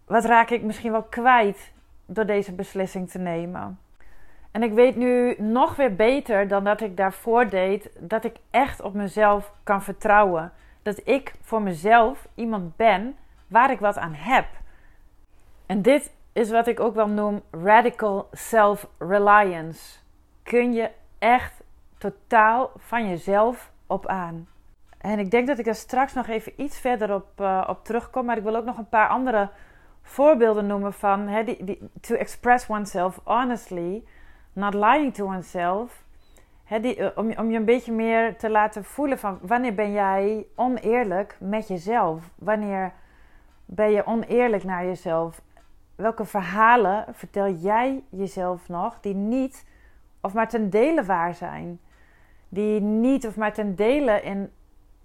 wat 0.05 0.25
raak 0.25 0.49
ik 0.49 0.63
misschien 0.63 0.91
wel 0.91 1.03
kwijt 1.03 1.71
door 2.05 2.25
deze 2.25 2.53
beslissing 2.53 3.09
te 3.09 3.19
nemen? 3.19 3.79
En 4.51 4.63
ik 4.63 4.73
weet 4.73 4.95
nu 4.95 5.35
nog 5.37 5.75
weer 5.75 5.95
beter 5.95 6.47
dan 6.47 6.63
dat 6.63 6.81
ik 6.81 6.97
daarvoor 6.97 7.49
deed, 7.49 7.89
dat 7.99 8.23
ik 8.23 8.35
echt 8.49 8.81
op 8.81 8.93
mezelf 8.93 9.53
kan 9.63 9.83
vertrouwen. 9.83 10.51
Dat 10.81 11.01
ik 11.07 11.33
voor 11.41 11.61
mezelf 11.61 12.27
iemand 12.35 12.75
ben 12.75 13.15
waar 13.47 13.71
ik 13.71 13.79
wat 13.79 13.97
aan 13.97 14.13
heb. 14.13 14.45
En 15.65 15.81
dit 15.81 16.11
is 16.33 16.51
wat 16.51 16.67
ik 16.67 16.79
ook 16.79 16.95
wel 16.95 17.07
noem 17.07 17.41
radical 17.51 18.27
self-reliance. 18.31 19.99
Kun 20.43 20.73
je 20.73 20.89
echt 21.19 21.63
totaal 21.97 22.71
van 22.77 23.09
jezelf 23.09 23.71
op 23.87 24.07
aan. 24.07 24.47
En 24.97 25.19
ik 25.19 25.31
denk 25.31 25.47
dat 25.47 25.59
ik 25.59 25.67
er 25.67 25.75
straks 25.75 26.13
nog 26.13 26.27
even 26.27 26.53
iets 26.55 26.79
verder 26.79 27.13
op, 27.13 27.27
uh, 27.41 27.63
op 27.67 27.83
terugkom. 27.83 28.25
Maar 28.25 28.37
ik 28.37 28.43
wil 28.43 28.55
ook 28.55 28.65
nog 28.65 28.77
een 28.77 28.89
paar 28.89 29.07
andere 29.07 29.49
voorbeelden 30.01 30.67
noemen 30.67 30.93
van 30.93 31.43
die, 31.45 31.63
die, 31.63 31.89
to 32.01 32.15
express 32.15 32.69
oneself 32.69 33.19
honestly, 33.23 34.03
not 34.53 34.73
lying 34.73 35.13
to 35.13 35.25
oneself. 35.25 36.03
Die, 36.81 36.97
uh, 36.97 37.07
om, 37.15 37.33
om 37.37 37.51
je 37.51 37.57
een 37.57 37.65
beetje 37.65 37.91
meer 37.91 38.37
te 38.37 38.49
laten 38.49 38.83
voelen 38.83 39.19
van 39.19 39.39
wanneer 39.41 39.73
ben 39.73 39.91
jij 39.91 40.45
oneerlijk 40.55 41.35
met 41.39 41.67
jezelf? 41.67 42.29
Wanneer 42.35 42.93
ben 43.65 43.91
je 43.91 44.05
oneerlijk 44.05 44.63
naar 44.63 44.85
jezelf? 44.85 45.41
Welke 45.95 46.25
verhalen 46.25 47.05
vertel 47.11 47.49
jij 47.49 48.03
jezelf 48.09 48.69
nog 48.69 48.99
die 48.99 49.15
niet 49.15 49.65
of 50.21 50.33
maar 50.33 50.49
ten 50.49 50.69
dele 50.69 51.03
waar 51.03 51.33
zijn? 51.33 51.79
Die 52.49 52.81
niet 52.81 53.27
of 53.27 53.35
maar 53.35 53.53
ten 53.53 53.75
dele 53.75 54.21
in 54.21 54.51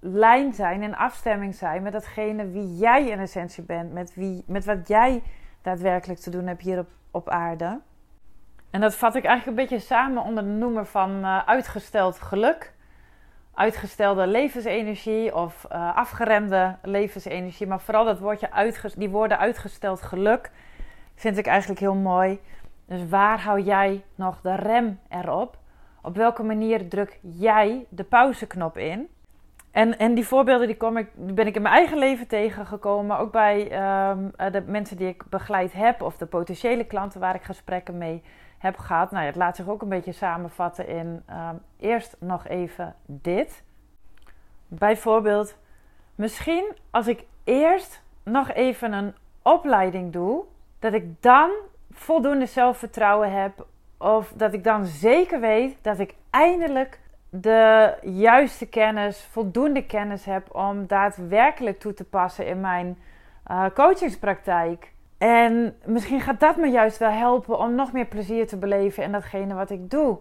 lijn 0.01 0.53
zijn, 0.53 0.83
in 0.83 0.97
afstemming 0.97 1.55
zijn 1.55 1.83
met 1.83 1.93
datgene 1.93 2.51
wie 2.51 2.77
jij 2.77 3.09
in 3.09 3.19
essentie 3.19 3.63
bent, 3.63 3.93
met, 3.93 4.15
wie, 4.15 4.45
met 4.47 4.65
wat 4.65 4.89
jij 4.89 5.23
daadwerkelijk 5.63 6.21
te 6.21 6.31
doen 6.31 6.47
hebt 6.47 6.63
hier 6.63 6.79
op, 6.79 6.89
op 7.11 7.29
aarde. 7.29 7.81
En 8.71 8.81
dat 8.81 8.95
vat 8.95 9.15
ik 9.15 9.25
eigenlijk 9.25 9.59
een 9.59 9.69
beetje 9.69 9.87
samen 9.87 10.23
onder 10.23 10.45
de 10.45 10.51
noemer 10.51 10.87
van 10.87 11.11
uh, 11.11 11.47
uitgesteld 11.47 12.21
geluk 12.21 12.75
uitgestelde 13.57 14.27
levensenergie 14.27 15.35
of 15.35 15.67
uh, 15.73 15.97
afgeremde 15.97 16.77
levensenergie. 16.83 17.67
Maar 17.67 17.81
vooral 17.81 18.05
dat 18.05 18.19
woordje 18.19 18.75
die 18.97 19.11
woorden 19.11 19.39
uitgesteld 19.39 20.03
geluk 20.03 20.51
vind 21.17 21.39
ik 21.39 21.47
eigenlijk 21.47 21.81
heel 21.81 21.95
mooi. 21.95 22.41
Dus 22.87 23.09
waar 23.09 23.41
hou 23.41 23.61
jij 23.61 24.05
nog 24.15 24.41
de 24.41 24.55
rem 24.55 25.01
erop? 25.09 25.57
Op 26.03 26.17
welke 26.17 26.43
manier 26.43 26.89
druk 26.89 27.19
jij 27.21 27.87
de 27.89 28.05
pauzeknop 28.05 28.77
in? 28.77 29.09
En, 29.71 29.99
en 29.99 30.15
die 30.15 30.27
voorbeelden 30.27 30.67
die, 30.67 30.77
kom 30.77 30.97
ik, 30.97 31.09
die 31.15 31.33
ben 31.33 31.47
ik 31.47 31.55
in 31.55 31.63
mijn 31.63 31.75
eigen 31.75 31.99
leven 31.99 32.27
tegengekomen. 32.27 33.19
Ook 33.19 33.33
bij 33.33 33.61
um, 34.11 34.33
de 34.53 34.63
mensen 34.67 34.97
die 34.97 35.09
ik 35.09 35.23
begeleid 35.31 35.73
heb. 35.73 36.03
Of 36.03 36.17
de 36.17 36.27
potentiële 36.27 36.85
klanten 36.85 37.21
waar 37.21 37.35
ik 37.35 37.43
gesprekken 37.43 37.99
mee 37.99 38.23
heb 38.59 38.77
gehad. 38.77 39.11
Nou 39.11 39.23
ja, 39.23 39.29
het 39.29 39.39
laat 39.39 39.57
zich 39.57 39.69
ook 39.69 39.83
een 39.83 39.89
beetje 39.89 40.13
samenvatten 40.13 40.89
in 40.89 41.23
um, 41.31 41.61
eerst 41.79 42.17
nog 42.19 42.47
even 42.49 42.95
dit. 43.07 43.65
Bijvoorbeeld, 44.69 45.57
misschien 46.15 46.77
als 46.91 47.07
ik 47.07 47.25
eerst 47.45 48.03
nog 48.23 48.53
even 48.53 48.93
een 48.93 49.15
opleiding 49.43 50.13
doe, 50.13 50.45
dat 50.91 50.95
ik 50.95 51.23
dan 51.23 51.51
voldoende 51.91 52.47
zelfvertrouwen 52.47 53.33
heb. 53.33 53.67
Of 53.99 54.33
dat 54.37 54.53
ik 54.53 54.65
dan 54.65 54.85
zeker 54.85 55.41
weet 55.41 55.77
dat 55.83 55.99
ik 55.99 56.15
eindelijk 56.31 57.01
de 57.29 57.95
juiste 58.03 58.67
kennis, 58.69 59.29
voldoende 59.31 59.87
kennis 59.87 60.25
heb 60.25 60.55
om 60.55 60.87
daadwerkelijk 60.87 61.81
toe 61.81 61.95
te 61.95 62.05
passen 62.05 62.47
in 62.47 62.61
mijn 62.61 62.99
uh, 63.51 63.65
coachingspraktijk. 63.75 64.93
En 65.19 65.77
misschien 65.85 66.21
gaat 66.21 66.41
dat 66.41 66.57
me 66.57 66.67
juist 66.67 66.99
wel 66.99 67.11
helpen 67.11 67.59
om 67.59 67.75
nog 67.75 67.93
meer 67.93 68.07
plezier 68.07 68.47
te 68.47 68.57
beleven 68.57 69.03
in 69.03 69.13
datgene 69.13 69.55
wat 69.55 69.71
ik 69.71 69.91
doe. 69.91 70.19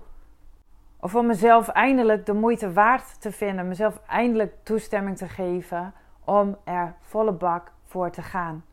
Of 1.00 1.16
om 1.16 1.26
mezelf 1.26 1.68
eindelijk 1.68 2.26
de 2.26 2.34
moeite 2.34 2.74
waard 2.74 3.22
te 3.22 3.32
vinden, 3.32 3.68
mezelf 3.68 4.00
eindelijk 4.08 4.54
toestemming 4.64 5.18
te 5.18 5.28
geven 5.28 5.94
om 6.24 6.58
er 6.64 6.96
volle 7.02 7.32
bak 7.32 7.72
voor 7.84 8.10
te 8.10 8.22
gaan. 8.22 8.64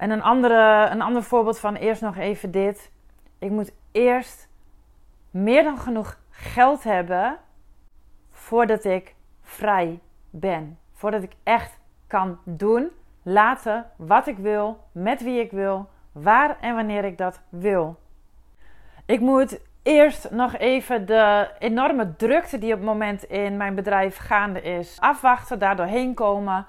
En 0.00 0.10
een, 0.10 0.22
andere, 0.22 0.88
een 0.90 1.02
ander 1.02 1.22
voorbeeld 1.22 1.58
van 1.58 1.74
eerst 1.74 2.02
nog 2.02 2.16
even 2.16 2.50
dit. 2.50 2.90
Ik 3.38 3.50
moet 3.50 3.72
eerst 3.92 4.48
meer 5.30 5.62
dan 5.62 5.78
genoeg 5.78 6.18
geld 6.30 6.84
hebben 6.84 7.36
voordat 8.30 8.84
ik 8.84 9.14
vrij 9.42 10.00
ben. 10.30 10.78
Voordat 10.92 11.22
ik 11.22 11.32
echt 11.42 11.78
kan 12.06 12.38
doen 12.44 12.90
laten 13.22 13.90
wat 13.96 14.26
ik 14.26 14.38
wil, 14.38 14.84
met 14.92 15.22
wie 15.22 15.40
ik 15.40 15.50
wil, 15.50 15.88
waar 16.12 16.56
en 16.60 16.74
wanneer 16.74 17.04
ik 17.04 17.18
dat 17.18 17.40
wil. 17.48 17.98
Ik 19.06 19.20
moet 19.20 19.60
eerst 19.82 20.30
nog 20.30 20.56
even 20.56 21.06
de 21.06 21.50
enorme 21.58 22.16
drukte 22.16 22.58
die 22.58 22.72
op 22.72 22.78
het 22.78 22.88
moment 22.88 23.24
in 23.24 23.56
mijn 23.56 23.74
bedrijf 23.74 24.16
gaande 24.16 24.62
is 24.62 25.00
afwachten, 25.00 25.58
daardoor 25.58 25.86
heen 25.86 26.14
komen. 26.14 26.66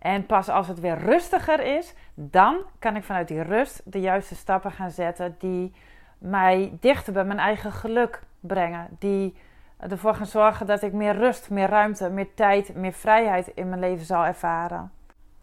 En 0.00 0.26
pas 0.26 0.48
als 0.48 0.68
het 0.68 0.80
weer 0.80 0.98
rustiger 0.98 1.60
is, 1.60 1.94
dan 2.14 2.56
kan 2.78 2.96
ik 2.96 3.04
vanuit 3.04 3.28
die 3.28 3.42
rust 3.42 3.82
de 3.84 4.00
juiste 4.00 4.34
stappen 4.34 4.72
gaan 4.72 4.90
zetten 4.90 5.36
die 5.38 5.72
mij 6.18 6.76
dichter 6.80 7.12
bij 7.12 7.24
mijn 7.24 7.38
eigen 7.38 7.72
geluk 7.72 8.22
brengen. 8.40 8.88
Die 8.98 9.36
ervoor 9.78 10.14
gaan 10.14 10.26
zorgen 10.26 10.66
dat 10.66 10.82
ik 10.82 10.92
meer 10.92 11.16
rust, 11.16 11.50
meer 11.50 11.68
ruimte, 11.68 12.10
meer 12.10 12.34
tijd, 12.34 12.74
meer 12.74 12.92
vrijheid 12.92 13.48
in 13.54 13.68
mijn 13.68 13.80
leven 13.80 14.06
zal 14.06 14.24
ervaren. 14.24 14.90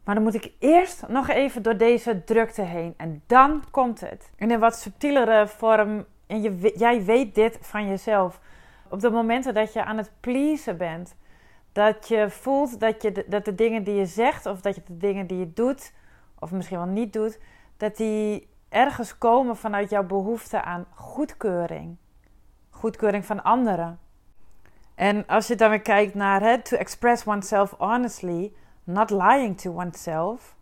Maar 0.03 0.15
dan 0.15 0.23
moet 0.23 0.33
ik 0.33 0.51
eerst 0.59 1.07
nog 1.07 1.29
even 1.29 1.61
door 1.61 1.77
deze 1.77 2.23
drukte 2.23 2.61
heen. 2.61 2.93
En 2.97 3.23
dan 3.25 3.63
komt 3.71 3.99
het. 3.99 4.31
In 4.35 4.51
een 4.51 4.59
wat 4.59 4.75
subtielere 4.75 5.47
vorm. 5.47 6.05
En 6.27 6.41
je, 6.41 6.73
jij 6.75 7.03
weet 7.03 7.35
dit 7.35 7.57
van 7.61 7.87
jezelf. 7.87 8.39
Op 8.89 8.99
de 8.99 9.09
momenten 9.09 9.53
dat 9.53 9.73
je 9.73 9.83
aan 9.83 9.97
het 9.97 10.11
pleasen 10.19 10.77
bent. 10.77 11.15
Dat 11.77 12.07
je 12.07 12.29
voelt 12.29 12.79
dat, 12.79 13.01
je, 13.01 13.25
dat 13.27 13.45
de 13.45 13.55
dingen 13.55 13.83
die 13.83 13.95
je 13.95 14.05
zegt. 14.05 14.45
Of 14.45 14.61
dat 14.61 14.75
je 14.75 14.81
de 14.85 14.97
dingen 14.97 15.27
die 15.27 15.37
je 15.37 15.53
doet. 15.53 15.93
Of 16.39 16.51
misschien 16.51 16.77
wel 16.77 16.87
niet 16.87 17.13
doet. 17.13 17.39
Dat 17.77 17.97
die 17.97 18.49
ergens 18.69 19.17
komen 19.17 19.57
vanuit 19.57 19.89
jouw 19.89 20.03
behoefte 20.03 20.61
aan 20.61 20.85
goedkeuring. 20.93 21.97
Goedkeuring 22.69 23.25
van 23.25 23.43
anderen. 23.43 23.99
En 24.95 25.25
als 25.27 25.47
je 25.47 25.55
dan 25.55 25.69
weer 25.69 25.81
kijkt 25.81 26.13
naar 26.13 26.41
het 26.41 26.65
to 26.65 26.77
express 26.77 27.27
oneself 27.27 27.75
honestly 27.77 28.53
not 28.83 29.09
lying 29.09 29.59
to 29.59 29.71
oneself. 29.71 30.55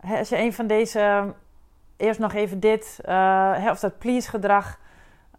als 0.00 0.28
je 0.28 0.38
een 0.38 0.52
van 0.52 0.66
deze, 0.66 1.34
eerst 1.96 2.20
nog 2.20 2.32
even 2.32 2.60
dit, 2.60 2.98
uh, 3.08 3.68
of 3.70 3.80
dat 3.80 3.98
please 3.98 4.28
gedrag, 4.28 4.78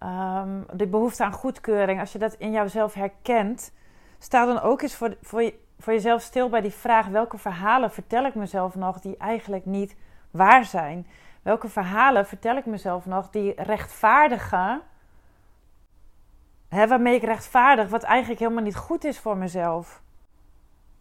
um, 0.04 0.66
de 0.74 0.88
behoefte 0.88 1.24
aan 1.24 1.34
goedkeuring, 1.34 2.00
als 2.00 2.12
je 2.12 2.20
dat 2.20 2.34
in 2.34 2.52
jouzelf 2.52 2.94
herkent, 2.94 3.72
sta 4.24 4.46
dan 4.46 4.62
ook 4.62 4.82
eens 4.82 4.96
voor, 4.96 5.18
voor, 5.22 5.42
je, 5.42 5.60
voor 5.80 5.94
jezelf 5.94 6.22
stil 6.22 6.50
bij 6.50 6.62
die 6.62 6.72
vraag: 6.72 7.08
welke 7.08 7.38
verhalen 7.38 7.92
vertel 7.92 8.26
ik 8.26 8.36
mezelf 8.36 8.76
nog 8.76 9.00
die 9.00 9.18
eigenlijk 9.18 9.66
niet 9.66 9.96
waar 10.32 10.66
zijn? 10.66 11.08
Welke 11.42 11.68
verhalen 11.68 12.28
vertel 12.28 12.56
ik 12.56 12.66
mezelf 12.66 13.06
nog 13.06 13.30
die 13.30 13.54
rechtvaardigen, 13.62 14.82
hè, 16.70 16.88
waarmee 16.88 17.16
ik 17.16 17.24
rechtvaardig 17.24 17.90
wat 17.90 18.04
eigenlijk 18.04 18.40
helemaal 18.40 18.64
niet 18.64 18.76
goed 18.76 19.04
is 19.04 19.20
voor 19.20 19.38
mezelf? 19.38 20.02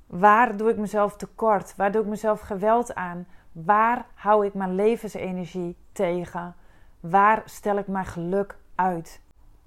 Waar 0.06 0.56
doe 0.56 0.70
ik 0.70 0.76
mezelf 0.76 1.16
tekort? 1.16 1.76
Waar 1.76 1.92
doe 1.92 2.02
ik 2.02 2.08
mezelf 2.08 2.40
geweld 2.40 2.94
aan? 2.94 3.26
Waar 3.52 4.06
hou 4.14 4.46
ik 4.46 4.54
mijn 4.54 4.74
levensenergie 4.74 5.76
tegen? 5.92 6.54
Waar 7.00 7.42
stel 7.44 7.76
ik 7.76 7.86
mijn 7.86 8.06
geluk 8.06 8.56
uit? 8.74 9.20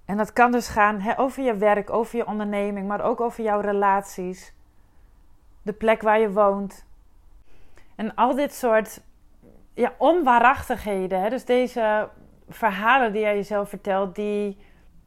En 0.05 0.17
dat 0.17 0.33
kan 0.33 0.51
dus 0.51 0.67
gaan 0.67 1.17
over 1.17 1.43
je 1.43 1.55
werk, 1.55 1.89
over 1.89 2.17
je 2.17 2.27
onderneming, 2.27 2.87
maar 2.87 3.01
ook 3.01 3.21
over 3.21 3.43
jouw 3.43 3.59
relaties. 3.59 4.53
De 5.61 5.73
plek 5.73 6.01
waar 6.01 6.19
je 6.19 6.31
woont. 6.31 6.85
En 7.95 8.15
al 8.15 8.35
dit 8.35 8.53
soort 8.53 9.01
ja, 9.73 9.93
onwaarachtigheden. 9.97 11.29
Dus 11.29 11.45
deze 11.45 12.09
verhalen 12.49 13.11
die 13.11 13.21
jij 13.21 13.35
jezelf 13.35 13.69
vertelt, 13.69 14.15
die, 14.15 14.57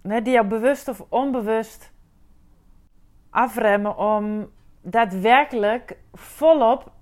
die 0.02 0.30
jou 0.30 0.46
bewust 0.46 0.88
of 0.88 1.04
onbewust 1.08 1.92
afremmen 3.30 3.96
om 3.96 4.50
daadwerkelijk 4.82 5.96
volop 6.12 6.92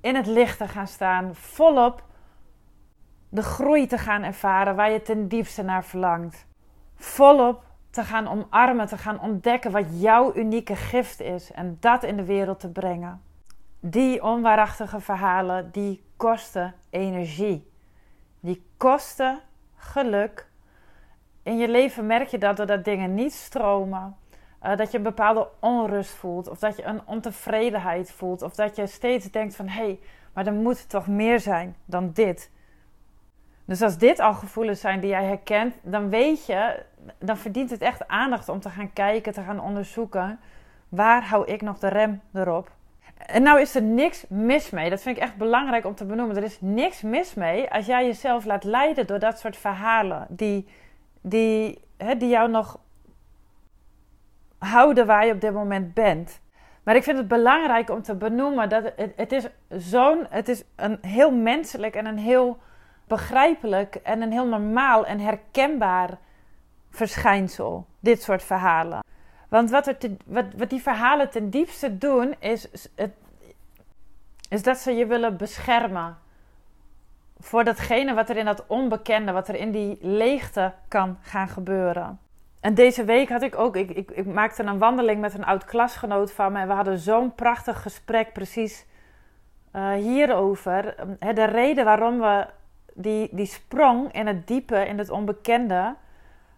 in 0.00 0.14
het 0.14 0.26
licht 0.26 0.58
te 0.58 0.68
gaan 0.68 0.86
staan, 0.86 1.34
volop 1.34 2.02
de 3.28 3.42
groei 3.42 3.86
te 3.86 3.98
gaan 3.98 4.22
ervaren 4.22 4.76
waar 4.76 4.90
je 4.90 5.02
ten 5.02 5.28
diepste 5.28 5.62
naar 5.62 5.84
verlangt. 5.84 6.46
Volop 6.96 7.64
te 7.90 8.04
gaan 8.04 8.28
omarmen, 8.28 8.86
te 8.86 8.98
gaan 8.98 9.20
ontdekken 9.20 9.70
wat 9.70 10.00
jouw 10.00 10.34
unieke 10.34 10.76
gift 10.76 11.20
is 11.20 11.52
en 11.52 11.76
dat 11.80 12.02
in 12.02 12.16
de 12.16 12.24
wereld 12.24 12.60
te 12.60 12.68
brengen. 12.68 13.22
Die 13.80 14.22
onwaarachtige 14.22 15.00
verhalen, 15.00 15.70
die 15.72 16.04
kosten 16.16 16.74
energie. 16.90 17.70
Die 18.40 18.66
kosten 18.76 19.40
geluk. 19.76 20.46
In 21.42 21.58
je 21.58 21.68
leven 21.68 22.06
merk 22.06 22.28
je 22.28 22.38
dat 22.38 22.56
doordat 22.56 22.84
dingen 22.84 23.14
niet 23.14 23.32
stromen, 23.32 24.16
uh, 24.62 24.76
dat 24.76 24.90
je 24.90 24.96
een 24.96 25.02
bepaalde 25.02 25.48
onrust 25.60 26.10
voelt, 26.10 26.48
of 26.48 26.58
dat 26.58 26.76
je 26.76 26.84
een 26.84 27.06
ontevredenheid 27.06 28.12
voelt, 28.12 28.42
of 28.42 28.54
dat 28.54 28.76
je 28.76 28.86
steeds 28.86 29.30
denkt 29.30 29.56
van 29.56 29.68
hé, 29.68 29.82
hey, 29.82 30.00
maar 30.32 30.46
er 30.46 30.52
moet 30.52 30.88
toch 30.88 31.06
meer 31.06 31.40
zijn 31.40 31.76
dan 31.84 32.10
dit. 32.12 32.50
Dus 33.64 33.82
als 33.82 33.98
dit 33.98 34.20
al 34.20 34.34
gevoelens 34.34 34.80
zijn 34.80 35.00
die 35.00 35.10
jij 35.10 35.24
herkent, 35.24 35.74
dan 35.82 36.08
weet 36.08 36.46
je, 36.46 36.82
dan 37.18 37.36
verdient 37.36 37.70
het 37.70 37.80
echt 37.80 38.08
aandacht 38.08 38.48
om 38.48 38.60
te 38.60 38.70
gaan 38.70 38.92
kijken, 38.92 39.32
te 39.32 39.42
gaan 39.42 39.60
onderzoeken. 39.60 40.40
Waar 40.88 41.24
hou 41.24 41.46
ik 41.46 41.62
nog 41.62 41.78
de 41.78 41.88
rem 41.88 42.20
erop? 42.34 42.70
En 43.26 43.42
nou 43.42 43.60
is 43.60 43.74
er 43.74 43.82
niks 43.82 44.24
mis 44.28 44.70
mee. 44.70 44.90
Dat 44.90 45.02
vind 45.02 45.16
ik 45.16 45.22
echt 45.22 45.36
belangrijk 45.36 45.84
om 45.84 45.94
te 45.94 46.04
benoemen. 46.04 46.36
Er 46.36 46.42
is 46.42 46.60
niks 46.60 47.02
mis 47.02 47.34
mee 47.34 47.70
als 47.70 47.86
jij 47.86 48.04
jezelf 48.04 48.44
laat 48.44 48.64
leiden 48.64 49.06
door 49.06 49.18
dat 49.18 49.38
soort 49.38 49.56
verhalen. 49.56 50.26
Die, 50.28 50.68
die, 51.20 51.80
hè, 51.96 52.16
die 52.16 52.28
jou 52.28 52.50
nog 52.50 52.78
houden 54.58 55.06
waar 55.06 55.26
je 55.26 55.32
op 55.32 55.40
dit 55.40 55.52
moment 55.52 55.94
bent. 55.94 56.40
Maar 56.82 56.96
ik 56.96 57.02
vind 57.02 57.18
het 57.18 57.28
belangrijk 57.28 57.90
om 57.90 58.02
te 58.02 58.14
benoemen 58.14 58.68
dat 58.68 58.92
het, 58.96 59.12
het 59.16 59.32
is 59.32 59.48
zo'n, 59.68 60.26
het 60.30 60.48
is 60.48 60.64
een 60.76 60.98
heel 61.00 61.32
menselijk 61.32 61.94
en 61.94 62.06
een 62.06 62.18
heel 62.18 62.58
begrijpelijk 63.06 63.94
en 63.94 64.22
een 64.22 64.32
heel 64.32 64.46
normaal 64.46 65.06
en 65.06 65.20
herkenbaar 65.20 66.18
verschijnsel. 66.90 67.86
Dit 68.00 68.22
soort 68.22 68.42
verhalen. 68.42 69.04
Want 69.48 69.70
wat, 69.70 69.96
wat, 70.26 70.44
wat 70.56 70.70
die 70.70 70.82
verhalen 70.82 71.30
ten 71.30 71.50
diepste 71.50 71.98
doen, 71.98 72.34
is, 72.38 72.68
het, 72.94 73.12
is 74.48 74.62
dat 74.62 74.78
ze 74.78 74.92
je 74.92 75.06
willen 75.06 75.36
beschermen. 75.36 76.16
Voor 77.38 77.64
datgene 77.64 78.14
wat 78.14 78.28
er 78.28 78.36
in 78.36 78.44
dat 78.44 78.66
onbekende, 78.66 79.32
wat 79.32 79.48
er 79.48 79.54
in 79.54 79.70
die 79.70 79.98
leegte 80.00 80.72
kan 80.88 81.18
gaan 81.20 81.48
gebeuren. 81.48 82.18
En 82.60 82.74
deze 82.74 83.04
week 83.04 83.28
had 83.28 83.42
ik 83.42 83.58
ook, 83.58 83.76
ik, 83.76 83.90
ik, 83.90 84.10
ik 84.10 84.26
maakte 84.26 84.62
een 84.62 84.78
wandeling 84.78 85.20
met 85.20 85.34
een 85.34 85.44
oud 85.44 85.64
klasgenoot 85.64 86.32
van 86.32 86.52
me. 86.52 86.60
En 86.60 86.68
we 86.68 86.72
hadden 86.72 86.98
zo'n 86.98 87.34
prachtig 87.34 87.82
gesprek 87.82 88.32
precies 88.32 88.86
uh, 89.72 89.92
hierover. 89.92 90.94
De 91.18 91.44
reden 91.44 91.84
waarom 91.84 92.18
we 92.18 92.46
die, 92.94 93.28
die 93.32 93.46
sprong 93.46 94.12
in 94.12 94.26
het 94.26 94.46
diepe, 94.46 94.86
in 94.86 94.98
het 94.98 95.10
onbekende, 95.10 95.94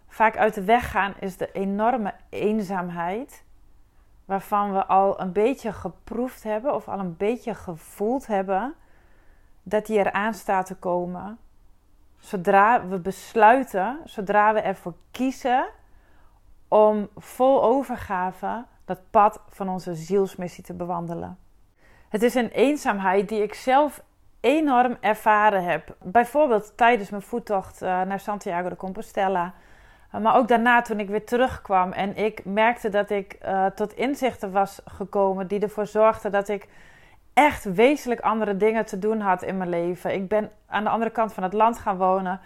vaak 0.08 0.36
uit 0.36 0.54
de 0.54 0.64
weg 0.64 0.90
gaan, 0.90 1.14
is 1.20 1.36
de 1.36 1.52
enorme 1.52 2.14
eenzaamheid. 2.28 3.44
Waarvan 4.24 4.72
we 4.72 4.86
al 4.86 5.20
een 5.20 5.32
beetje 5.32 5.72
geproefd 5.72 6.42
hebben 6.42 6.74
of 6.74 6.88
al 6.88 6.98
een 6.98 7.16
beetje 7.16 7.54
gevoeld 7.54 8.26
hebben 8.26 8.74
dat 9.62 9.86
die 9.86 9.98
eraan 9.98 10.34
staat 10.34 10.66
te 10.66 10.74
komen. 10.74 11.38
Zodra 12.18 12.86
we 12.86 12.98
besluiten, 12.98 14.00
zodra 14.04 14.54
we 14.54 14.60
ervoor 14.60 14.94
kiezen 15.10 15.66
om 16.68 17.08
vol 17.16 17.62
overgave 17.62 18.64
dat 18.84 19.10
pad 19.10 19.40
van 19.48 19.68
onze 19.68 19.94
zielsmissie 19.94 20.64
te 20.64 20.74
bewandelen. 20.74 21.38
Het 22.08 22.22
is 22.22 22.34
een 22.34 22.48
eenzaamheid 22.48 23.28
die 23.28 23.42
ik 23.42 23.54
zelf 23.54 24.02
enorm 24.46 24.96
ervaren 25.00 25.64
heb. 25.64 25.96
Bijvoorbeeld 26.02 26.76
tijdens 26.76 27.10
mijn 27.10 27.22
voettocht 27.22 27.82
uh, 27.82 27.88
naar 28.02 28.20
Santiago 28.20 28.68
de 28.68 28.76
Compostela. 28.76 29.54
Uh, 30.14 30.20
maar 30.20 30.36
ook 30.36 30.48
daarna 30.48 30.82
toen 30.82 31.00
ik 31.00 31.08
weer 31.08 31.24
terugkwam 31.24 31.92
en 31.92 32.16
ik 32.16 32.44
merkte 32.44 32.88
dat 32.88 33.10
ik 33.10 33.38
uh, 33.44 33.66
tot 33.66 33.92
inzichten 33.92 34.52
was 34.52 34.80
gekomen 34.84 35.46
die 35.46 35.60
ervoor 35.60 35.86
zorgden 35.86 36.32
dat 36.32 36.48
ik 36.48 36.68
echt 37.32 37.64
wezenlijk 37.64 38.20
andere 38.20 38.56
dingen 38.56 38.86
te 38.86 38.98
doen 38.98 39.20
had 39.20 39.42
in 39.42 39.56
mijn 39.56 39.70
leven. 39.70 40.14
Ik 40.14 40.28
ben 40.28 40.50
aan 40.66 40.84
de 40.84 40.90
andere 40.90 41.10
kant 41.10 41.32
van 41.32 41.42
het 41.42 41.52
land 41.52 41.78
gaan 41.78 41.96
wonen, 41.96 42.40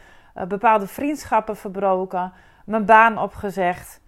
bepaalde 0.48 0.86
vriendschappen 0.86 1.56
verbroken, 1.56 2.32
mijn 2.64 2.84
baan 2.84 3.18
opgezegd. 3.18 4.00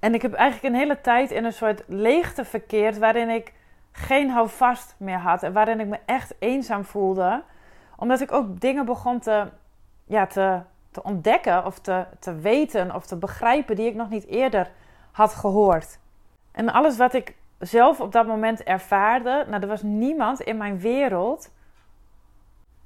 En 0.00 0.14
ik 0.14 0.22
heb 0.22 0.32
eigenlijk 0.32 0.74
een 0.74 0.80
hele 0.80 1.00
tijd 1.00 1.30
in 1.30 1.44
een 1.44 1.52
soort 1.52 1.82
leegte 1.86 2.44
verkeerd 2.44 2.98
waarin 2.98 3.28
ik 3.28 3.52
geen 3.96 4.30
houvast 4.30 4.94
meer 4.98 5.18
had. 5.18 5.42
En 5.42 5.52
waarin 5.52 5.80
ik 5.80 5.86
me 5.86 5.98
echt 6.06 6.34
eenzaam 6.38 6.84
voelde. 6.84 7.42
Omdat 7.96 8.20
ik 8.20 8.32
ook 8.32 8.60
dingen 8.60 8.84
begon 8.84 9.18
te, 9.18 9.48
ja, 10.04 10.26
te, 10.26 10.60
te 10.90 11.02
ontdekken 11.02 11.64
of 11.64 11.78
te, 11.78 12.06
te 12.18 12.34
weten 12.34 12.94
of 12.94 13.06
te 13.06 13.16
begrijpen 13.16 13.76
die 13.76 13.86
ik 13.86 13.94
nog 13.94 14.08
niet 14.08 14.26
eerder 14.26 14.70
had 15.12 15.34
gehoord. 15.34 15.98
En 16.52 16.72
alles 16.72 16.96
wat 16.96 17.14
ik 17.14 17.34
zelf 17.58 18.00
op 18.00 18.12
dat 18.12 18.26
moment 18.26 18.62
ervaarde, 18.62 19.44
nou, 19.48 19.62
er 19.62 19.68
was 19.68 19.82
niemand 19.82 20.40
in 20.40 20.56
mijn 20.56 20.78
wereld 20.78 21.50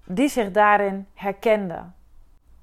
die 0.04 0.28
zich 0.28 0.50
daarin 0.50 1.06
herkende. 1.14 1.82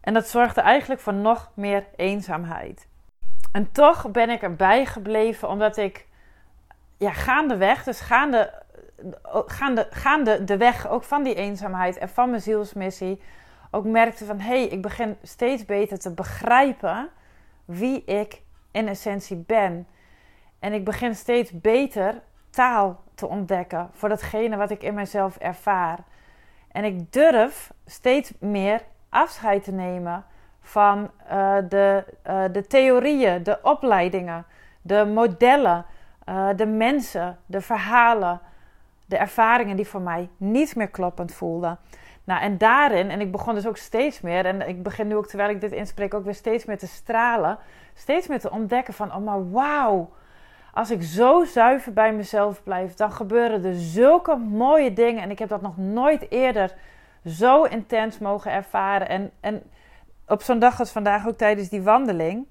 En 0.01 0.13
dat 0.13 0.27
zorgde 0.27 0.61
eigenlijk 0.61 1.01
voor 1.01 1.13
nog 1.13 1.51
meer 1.53 1.85
eenzaamheid. 1.95 2.87
En 3.51 3.71
toch 3.71 4.11
ben 4.11 4.29
ik 4.29 4.41
erbij 4.41 4.85
gebleven 4.85 5.49
omdat 5.49 5.77
ik 5.77 6.06
ja, 6.97 7.11
gaandeweg, 7.11 7.83
dus 7.83 7.99
gaande, 7.99 8.53
gaande, 9.45 9.87
gaande 9.89 10.43
de 10.43 10.57
weg 10.57 10.89
ook 10.89 11.03
van 11.03 11.23
die 11.23 11.35
eenzaamheid 11.35 11.97
en 11.97 12.09
van 12.09 12.29
mijn 12.29 12.41
zielsmissie, 12.41 13.21
ook 13.71 13.85
merkte 13.85 14.25
van 14.25 14.39
hé, 14.39 14.47
hey, 14.47 14.67
ik 14.67 14.81
begin 14.81 15.17
steeds 15.23 15.65
beter 15.65 15.99
te 15.99 16.13
begrijpen 16.13 17.09
wie 17.65 18.03
ik 18.03 18.41
in 18.71 18.87
essentie 18.87 19.37
ben. 19.37 19.87
En 20.59 20.73
ik 20.73 20.85
begin 20.85 21.15
steeds 21.15 21.51
beter 21.61 22.21
taal 22.49 23.03
te 23.15 23.27
ontdekken 23.27 23.89
voor 23.93 24.09
datgene 24.09 24.57
wat 24.57 24.69
ik 24.69 24.83
in 24.83 24.93
mezelf 24.93 25.37
ervaar. 25.37 25.99
En 26.71 26.83
ik 26.83 27.13
durf 27.13 27.71
steeds 27.85 28.33
meer 28.39 28.81
afscheid 29.09 29.63
te 29.63 29.71
nemen 29.71 30.25
van 30.61 31.11
uh, 31.31 31.55
de, 31.69 32.03
uh, 32.27 32.43
de 32.51 32.67
theorieën, 32.67 33.43
de 33.43 33.59
opleidingen, 33.61 34.45
de 34.81 35.05
modellen, 35.05 35.85
uh, 36.29 36.49
de 36.55 36.65
mensen, 36.65 37.37
de 37.45 37.61
verhalen, 37.61 38.39
de 39.05 39.17
ervaringen 39.17 39.75
die 39.75 39.87
voor 39.87 40.01
mij 40.01 40.29
niet 40.37 40.75
meer 40.75 40.89
kloppend 40.89 41.33
voelden. 41.33 41.77
Nou, 42.23 42.41
en 42.41 42.57
daarin, 42.57 43.09
en 43.09 43.21
ik 43.21 43.31
begon 43.31 43.53
dus 43.53 43.67
ook 43.67 43.77
steeds 43.77 44.21
meer, 44.21 44.45
en 44.45 44.67
ik 44.67 44.83
begin 44.83 45.07
nu 45.07 45.15
ook 45.15 45.27
terwijl 45.27 45.49
ik 45.49 45.61
dit 45.61 45.71
inspreek 45.71 46.13
ook 46.13 46.25
weer 46.25 46.35
steeds 46.35 46.65
meer 46.65 46.77
te 46.77 46.87
stralen, 46.87 47.57
steeds 47.93 48.27
meer 48.27 48.39
te 48.39 48.51
ontdekken 48.51 48.93
van, 48.93 49.15
oh 49.15 49.25
maar 49.25 49.51
wauw, 49.51 50.09
als 50.77 50.91
ik 50.91 51.03
zo 51.03 51.43
zuiver 51.43 51.93
bij 51.93 52.13
mezelf 52.13 52.63
blijf, 52.63 52.93
dan 52.93 53.11
gebeuren 53.11 53.65
er 53.65 53.75
zulke 53.75 54.35
mooie 54.35 54.93
dingen. 54.93 55.23
En 55.23 55.31
ik 55.31 55.39
heb 55.39 55.49
dat 55.49 55.61
nog 55.61 55.77
nooit 55.77 56.31
eerder 56.31 56.73
zo 57.25 57.63
intens 57.63 58.19
mogen 58.19 58.51
ervaren. 58.51 59.09
En, 59.09 59.31
en 59.39 59.63
op 60.27 60.41
zo'n 60.41 60.59
dag 60.59 60.79
als 60.79 60.91
vandaag, 60.91 61.27
ook 61.27 61.37
tijdens 61.37 61.69
die 61.69 61.81
wandeling, 61.81 62.47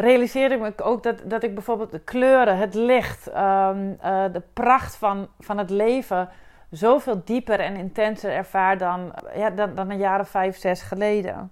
realiseerde 0.00 0.54
ik 0.54 0.86
ook 0.86 1.02
dat, 1.02 1.22
dat 1.24 1.42
ik 1.42 1.54
bijvoorbeeld 1.54 1.90
de 1.90 1.98
kleuren, 1.98 2.58
het 2.58 2.74
licht, 2.74 3.26
ehm, 3.26 3.92
eh, 4.00 4.24
de 4.32 4.42
pracht 4.52 4.96
van, 4.96 5.28
van 5.38 5.58
het 5.58 5.70
leven 5.70 6.28
zoveel 6.70 7.22
dieper 7.24 7.60
en 7.60 7.76
intenser 7.76 8.32
ervaar 8.32 8.78
dan, 8.78 9.12
ja, 9.34 9.50
dan, 9.50 9.74
dan 9.74 9.90
een 9.90 9.98
jaar 9.98 10.20
of 10.20 10.28
vijf, 10.28 10.56
zes 10.56 10.82
geleden. 10.82 11.50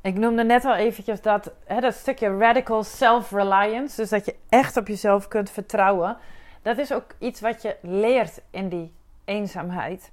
Ik 0.00 0.18
noemde 0.18 0.44
net 0.44 0.64
al 0.64 0.74
eventjes 0.74 1.20
dat, 1.20 1.52
hè, 1.64 1.80
dat 1.80 1.94
stukje 1.94 2.38
radical 2.38 2.82
self-reliance, 2.82 3.96
dus 3.96 4.10
dat 4.10 4.24
je 4.24 4.34
echt 4.48 4.76
op 4.76 4.88
jezelf 4.88 5.28
kunt 5.28 5.50
vertrouwen. 5.50 6.16
Dat 6.62 6.78
is 6.78 6.92
ook 6.92 7.14
iets 7.18 7.40
wat 7.40 7.62
je 7.62 7.76
leert 7.80 8.40
in 8.50 8.68
die 8.68 8.92
eenzaamheid. 9.24 10.12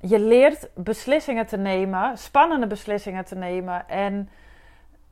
Je 0.00 0.18
leert 0.18 0.68
beslissingen 0.74 1.46
te 1.46 1.56
nemen, 1.56 2.18
spannende 2.18 2.66
beslissingen 2.66 3.24
te 3.24 3.34
nemen 3.34 3.88
en 3.88 4.28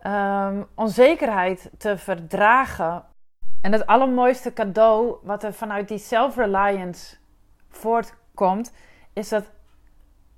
um, 0.07 0.67
onzekerheid 0.75 1.71
te 1.79 1.99
verdragen. 1.99 3.05
En 3.61 3.73
het 3.73 3.87
allermooiste 3.87 4.53
cadeau 4.53 5.17
wat 5.23 5.43
er 5.43 5.53
vanuit 5.53 5.89
die 5.89 5.99
self-reliance 5.99 7.17
voortkomt, 7.69 8.73
is 9.13 9.29
dat 9.29 9.51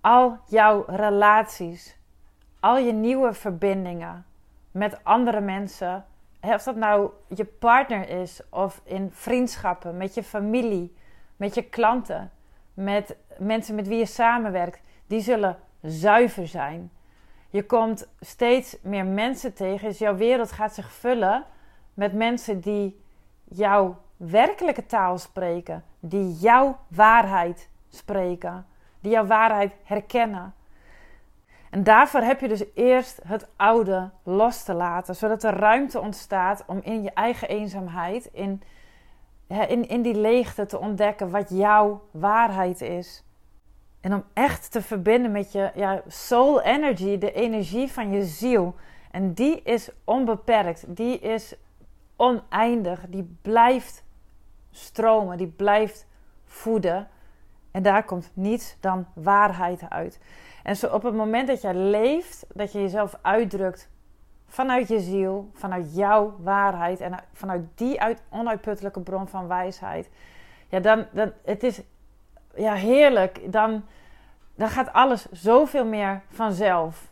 al 0.00 0.38
jouw 0.46 0.84
relaties, 0.86 1.98
al 2.60 2.78
je 2.78 2.92
nieuwe 2.92 3.32
verbindingen 3.32 4.24
met 4.70 5.04
andere 5.04 5.40
mensen, 5.40 6.04
of 6.40 6.62
dat 6.62 6.76
nou 6.76 7.10
je 7.28 7.44
partner 7.44 8.08
is 8.08 8.40
of 8.50 8.80
in 8.84 9.10
vriendschappen, 9.12 9.96
met 9.96 10.14
je 10.14 10.22
familie, 10.22 10.96
met 11.36 11.54
je 11.54 11.62
klanten, 11.62 12.30
met 12.74 13.16
mensen 13.38 13.74
met 13.74 13.88
wie 13.88 13.98
je 13.98 14.06
samenwerkt, 14.06 14.80
die 15.06 15.20
zullen 15.20 15.58
zuiver 15.80 16.46
zijn 16.46 16.90
Je 17.50 17.66
komt 17.66 18.08
steeds 18.20 18.76
meer 18.82 19.06
mensen 19.06 19.54
tegen. 19.54 19.88
Dus 19.88 19.98
jouw 19.98 20.16
wereld 20.16 20.52
gaat 20.52 20.74
zich 20.74 20.92
vullen 20.92 21.44
met 21.94 22.12
mensen 22.12 22.60
die 22.60 23.00
jouw 23.44 23.96
werkelijke 24.16 24.86
taal 24.86 25.18
spreken. 25.18 25.84
Die 26.00 26.32
jouw 26.32 26.78
waarheid 26.88 27.68
spreken. 27.88 28.66
Die 29.00 29.10
jouw 29.10 29.26
waarheid 29.26 29.72
herkennen. 29.82 30.54
En 31.70 31.82
daarvoor 31.82 32.20
heb 32.20 32.40
je 32.40 32.48
dus 32.48 32.64
eerst 32.74 33.20
het 33.26 33.48
oude 33.56 34.10
los 34.22 34.62
te 34.62 34.74
laten, 34.74 35.16
zodat 35.16 35.42
er 35.42 35.54
ruimte 35.54 36.00
ontstaat 36.00 36.64
om 36.66 36.80
in 36.82 37.02
je 37.02 37.10
eigen 37.10 37.48
eenzaamheid, 37.48 38.28
in, 38.32 38.62
in, 39.46 39.88
in 39.88 40.02
die 40.02 40.14
leegte 40.14 40.66
te 40.66 40.78
ontdekken 40.78 41.30
wat 41.30 41.50
jouw 41.50 42.02
waarheid 42.10 42.80
is. 42.80 43.24
En 44.00 44.14
om 44.14 44.24
echt 44.32 44.72
te 44.72 44.82
verbinden 44.82 45.32
met 45.32 45.52
je 45.52 45.70
ja, 45.74 46.02
soul 46.06 46.60
energy, 46.62 47.18
de 47.18 47.32
energie 47.32 47.92
van 47.92 48.12
je 48.12 48.24
ziel. 48.24 48.74
En 49.10 49.32
die 49.32 49.62
is 49.62 49.90
onbeperkt, 50.04 50.96
die 50.96 51.18
is 51.18 51.54
oneindig, 52.16 53.04
die 53.08 53.36
blijft 53.42 54.04
stromen, 54.70 55.36
die 55.36 55.46
blijft 55.46 56.06
voeden. 56.44 57.08
En 57.70 57.82
daar 57.82 58.04
komt 58.04 58.30
niets 58.34 58.76
dan 58.80 59.06
waarheid 59.14 59.82
uit. 59.88 60.20
En 60.62 60.76
zo 60.76 60.86
op 60.86 61.02
het 61.02 61.14
moment 61.14 61.48
dat 61.48 61.60
jij 61.60 61.74
leeft, 61.74 62.46
dat 62.54 62.72
je 62.72 62.80
jezelf 62.80 63.18
uitdrukt 63.22 63.88
vanuit 64.46 64.88
je 64.88 65.00
ziel, 65.00 65.50
vanuit 65.54 65.94
jouw 65.94 66.36
waarheid 66.38 67.00
en 67.00 67.24
vanuit 67.32 67.62
die 67.74 68.00
uit, 68.00 68.22
onuitputtelijke 68.28 69.00
bron 69.00 69.28
van 69.28 69.46
wijsheid, 69.46 70.10
ja, 70.68 70.80
dan, 70.80 71.06
dan 71.12 71.32
het 71.44 71.62
is 71.62 71.82
ja, 72.54 72.74
heerlijk. 72.74 73.52
Dan, 73.52 73.84
dan 74.54 74.68
gaat 74.68 74.92
alles 74.92 75.26
zoveel 75.30 75.84
meer 75.84 76.22
vanzelf. 76.30 77.08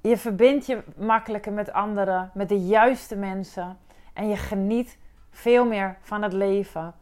Je 0.00 0.16
verbindt 0.16 0.66
je 0.66 0.82
makkelijker 0.96 1.52
met 1.52 1.72
anderen, 1.72 2.30
met 2.34 2.48
de 2.48 2.66
juiste 2.66 3.16
mensen 3.16 3.78
en 4.12 4.28
je 4.28 4.36
geniet 4.36 4.98
veel 5.30 5.66
meer 5.66 5.96
van 6.00 6.22
het 6.22 6.32
leven. 6.32 6.94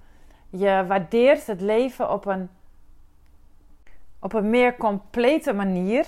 Je 0.50 0.84
waardeert 0.86 1.46
het 1.46 1.60
leven 1.60 2.10
op 2.10 2.26
een 2.26 2.48
op 4.24 4.32
een 4.32 4.50
meer 4.50 4.76
complete 4.76 5.52
manier. 5.52 6.06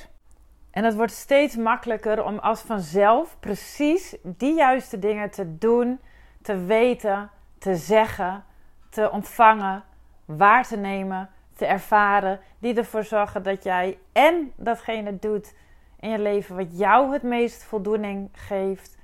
En 0.71 0.85
het 0.85 0.95
wordt 0.95 1.13
steeds 1.13 1.57
makkelijker 1.57 2.25
om 2.25 2.39
als 2.39 2.61
vanzelf 2.61 3.37
precies 3.41 4.17
die 4.23 4.55
juiste 4.55 4.99
dingen 4.99 5.31
te 5.31 5.59
doen, 5.59 6.01
te 6.43 6.65
weten, 6.65 7.31
te 7.59 7.77
zeggen, 7.77 8.45
te 8.91 9.11
ontvangen, 9.11 9.85
waar 10.27 10.67
te 10.67 10.77
nemen, 10.77 11.31
te 11.57 11.67
ervaren, 11.67 12.41
die 12.59 12.75
ervoor 12.75 13.05
zorgen 13.05 13.43
dat 13.43 13.63
jij 13.63 13.99
en 14.13 14.53
datgene 14.57 15.19
doet 15.19 15.55
in 16.01 16.11
je 16.11 16.19
leven 16.19 16.57
wat 16.57 16.79
jou 16.79 17.13
het 17.13 17.23
meest 17.23 17.65
voldoening 17.65 18.29
geeft 18.33 18.97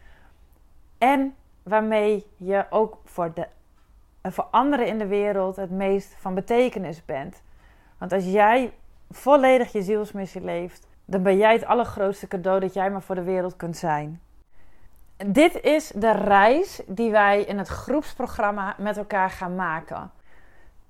en 0.99 1.35
waarmee 1.63 2.27
je 2.37 2.67
ook 2.71 2.99
voor, 3.05 3.35
de, 3.35 3.47
voor 4.23 4.47
anderen 4.51 4.87
in 4.87 4.99
de 4.99 5.07
wereld 5.07 5.57
het 5.57 5.71
meest 5.71 6.15
van 6.19 6.35
betekenis 6.35 7.05
bent. 7.05 7.43
Want 7.99 8.13
als 8.13 8.25
jij 8.25 8.73
volledig 9.11 9.73
je 9.73 9.83
zielsmissie 9.83 10.41
leeft, 10.41 10.89
dan 11.05 11.23
ben 11.23 11.37
jij 11.37 11.53
het 11.53 11.65
allergrootste 11.65 12.29
cadeau 12.29 12.61
dat 12.61 12.75
jij 12.75 12.91
maar 12.91 13.03
voor 13.03 13.15
de 13.15 13.23
wereld 13.23 13.57
kunt 13.57 13.77
zijn. 13.77 14.21
Dit 15.27 15.61
is 15.61 15.89
de 15.89 16.13
reis 16.13 16.83
die 16.87 17.11
wij 17.11 17.43
in 17.43 17.59
het 17.59 17.69
groepsprogramma 17.69 18.75
met 18.79 18.97
elkaar 18.97 19.31
gaan 19.31 19.55
maken. 19.55 20.11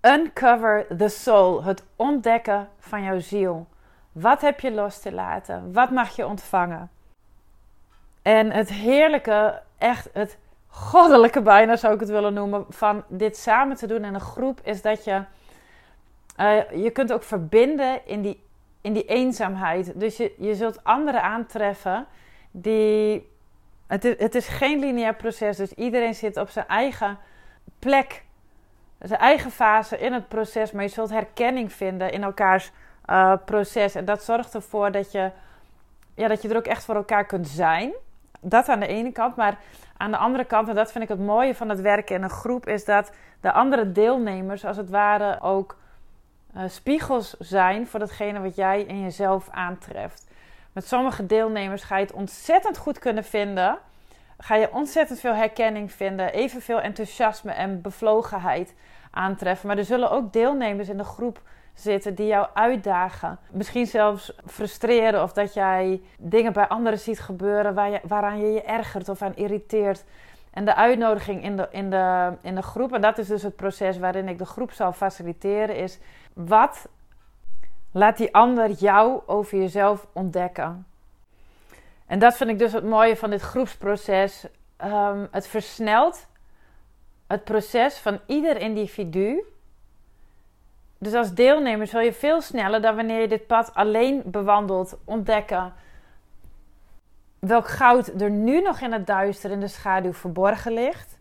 Uncover 0.02 0.86
the 0.96 1.08
soul, 1.08 1.62
het 1.62 1.84
ontdekken 1.96 2.68
van 2.78 3.02
jouw 3.02 3.18
ziel. 3.18 3.66
Wat 4.12 4.40
heb 4.40 4.60
je 4.60 4.72
los 4.72 5.00
te 5.00 5.12
laten? 5.12 5.72
Wat 5.72 5.90
mag 5.90 6.16
je 6.16 6.26
ontvangen? 6.26 6.90
En 8.22 8.50
het 8.50 8.68
heerlijke, 8.68 9.62
echt 9.78 10.08
het 10.12 10.38
goddelijke 10.66 11.42
bijna 11.42 11.76
zou 11.76 11.94
ik 11.94 12.00
het 12.00 12.08
willen 12.08 12.34
noemen, 12.34 12.66
van 12.68 13.04
dit 13.08 13.36
samen 13.36 13.76
te 13.76 13.86
doen 13.86 14.04
in 14.04 14.14
een 14.14 14.20
groep, 14.20 14.60
is 14.62 14.82
dat 14.82 15.04
je 15.04 15.24
uh, 16.40 16.82
je 16.82 16.90
kunt 16.90 17.12
ook 17.12 17.22
verbinden 17.22 18.06
in 18.06 18.22
die, 18.22 18.42
in 18.80 18.92
die 18.92 19.04
eenzaamheid. 19.04 20.00
Dus 20.00 20.16
je, 20.16 20.34
je 20.38 20.54
zult 20.54 20.84
anderen 20.84 21.22
aantreffen 21.22 22.06
die. 22.50 23.30
Het 23.86 24.04
is, 24.04 24.14
het 24.18 24.34
is 24.34 24.48
geen 24.48 24.78
lineair 24.78 25.14
proces, 25.14 25.56
dus 25.56 25.72
iedereen 25.72 26.14
zit 26.14 26.36
op 26.36 26.48
zijn 26.48 26.66
eigen 26.66 27.18
plek, 27.78 28.24
zijn 29.02 29.20
eigen 29.20 29.50
fase 29.50 29.98
in 29.98 30.12
het 30.12 30.28
proces. 30.28 30.72
Maar 30.72 30.82
je 30.82 30.88
zult 30.88 31.10
herkenning 31.10 31.72
vinden 31.72 32.12
in 32.12 32.22
elkaars 32.22 32.72
uh, 33.06 33.34
proces. 33.44 33.94
En 33.94 34.04
dat 34.04 34.22
zorgt 34.22 34.54
ervoor 34.54 34.92
dat 34.92 35.12
je, 35.12 35.30
ja, 36.14 36.28
dat 36.28 36.42
je 36.42 36.48
er 36.48 36.56
ook 36.56 36.66
echt 36.66 36.84
voor 36.84 36.94
elkaar 36.94 37.26
kunt 37.26 37.48
zijn. 37.48 37.92
Dat 38.40 38.68
aan 38.68 38.80
de 38.80 38.86
ene 38.86 39.12
kant. 39.12 39.36
Maar 39.36 39.58
aan 39.96 40.10
de 40.10 40.16
andere 40.16 40.44
kant, 40.44 40.68
en 40.68 40.74
dat 40.74 40.92
vind 40.92 41.04
ik 41.04 41.10
het 41.10 41.20
mooie 41.20 41.54
van 41.54 41.68
het 41.68 41.80
werken 41.80 42.16
in 42.16 42.22
een 42.22 42.30
groep, 42.30 42.66
is 42.66 42.84
dat 42.84 43.12
de 43.40 43.52
andere 43.52 43.92
deelnemers 43.92 44.64
als 44.64 44.76
het 44.76 44.90
ware 44.90 45.40
ook 45.40 45.76
uh, 46.56 46.62
spiegels 46.66 47.36
zijn 47.38 47.86
voor 47.86 48.00
datgene 48.00 48.40
wat 48.40 48.56
jij 48.56 48.82
in 48.82 49.00
jezelf 49.00 49.48
aantreft. 49.50 50.26
Met 50.72 50.86
sommige 50.86 51.26
deelnemers 51.26 51.82
ga 51.82 51.96
je 51.96 52.04
het 52.04 52.14
ontzettend 52.14 52.78
goed 52.78 52.98
kunnen 52.98 53.24
vinden. 53.24 53.78
Ga 54.38 54.54
je 54.54 54.72
ontzettend 54.72 55.20
veel 55.20 55.34
herkenning 55.34 55.92
vinden, 55.92 56.32
evenveel 56.32 56.80
enthousiasme 56.80 57.52
en 57.52 57.80
bevlogenheid 57.80 58.74
aantreffen. 59.12 59.66
Maar 59.68 59.78
er 59.78 59.84
zullen 59.84 60.10
ook 60.10 60.32
deelnemers 60.32 60.88
in 60.88 60.96
de 60.96 61.04
groep 61.04 61.40
zitten 61.74 62.14
die 62.14 62.26
jou 62.26 62.46
uitdagen. 62.54 63.38
Misschien 63.50 63.86
zelfs 63.86 64.32
frustreren 64.46 65.22
of 65.22 65.32
dat 65.32 65.54
jij 65.54 66.00
dingen 66.18 66.52
bij 66.52 66.68
anderen 66.68 66.98
ziet 66.98 67.20
gebeuren 67.20 67.74
waar 67.74 67.90
je, 67.90 68.00
waaraan 68.02 68.40
je 68.40 68.52
je 68.52 68.62
ergert 68.62 69.08
of 69.08 69.22
aan 69.22 69.36
irriteert. 69.36 70.04
En 70.50 70.64
de 70.64 70.74
uitnodiging 70.74 71.42
in 71.42 71.56
de, 71.56 71.68
in, 71.70 71.90
de, 71.90 72.32
in 72.40 72.54
de 72.54 72.62
groep, 72.62 72.92
en 72.92 73.00
dat 73.00 73.18
is 73.18 73.26
dus 73.26 73.42
het 73.42 73.56
proces 73.56 73.98
waarin 73.98 74.28
ik 74.28 74.38
de 74.38 74.44
groep 74.44 74.72
zal 74.72 74.92
faciliteren, 74.92 75.76
is 75.76 75.98
wat 76.32 76.88
laat 77.92 78.16
die 78.16 78.34
ander 78.34 78.70
jou 78.70 79.20
over 79.26 79.58
jezelf 79.58 80.06
ontdekken? 80.12 80.86
En 82.06 82.18
dat 82.18 82.36
vind 82.36 82.50
ik 82.50 82.58
dus 82.58 82.72
het 82.72 82.84
mooie 82.84 83.16
van 83.16 83.30
dit 83.30 83.40
groepsproces. 83.40 84.46
Um, 84.84 85.28
het 85.30 85.46
versnelt 85.46 86.26
het 87.32 87.44
proces 87.44 87.98
van 87.98 88.20
ieder 88.26 88.56
individu. 88.56 89.44
Dus 90.98 91.14
als 91.14 91.34
deelnemer 91.34 91.86
zul 91.86 92.00
je 92.00 92.12
veel 92.12 92.40
sneller 92.40 92.82
dan 92.82 92.96
wanneer 92.96 93.20
je 93.20 93.28
dit 93.28 93.46
pad 93.46 93.74
alleen 93.74 94.22
bewandelt 94.24 94.98
ontdekken 95.04 95.72
welk 97.46 97.68
goud 97.68 98.20
er 98.20 98.30
nu 98.30 98.60
nog 98.60 98.80
in 98.80 98.92
het 98.92 99.06
duister 99.06 99.50
in 99.50 99.60
de 99.60 99.68
schaduw 99.68 100.12
verborgen 100.12 100.72
ligt. 100.72 101.18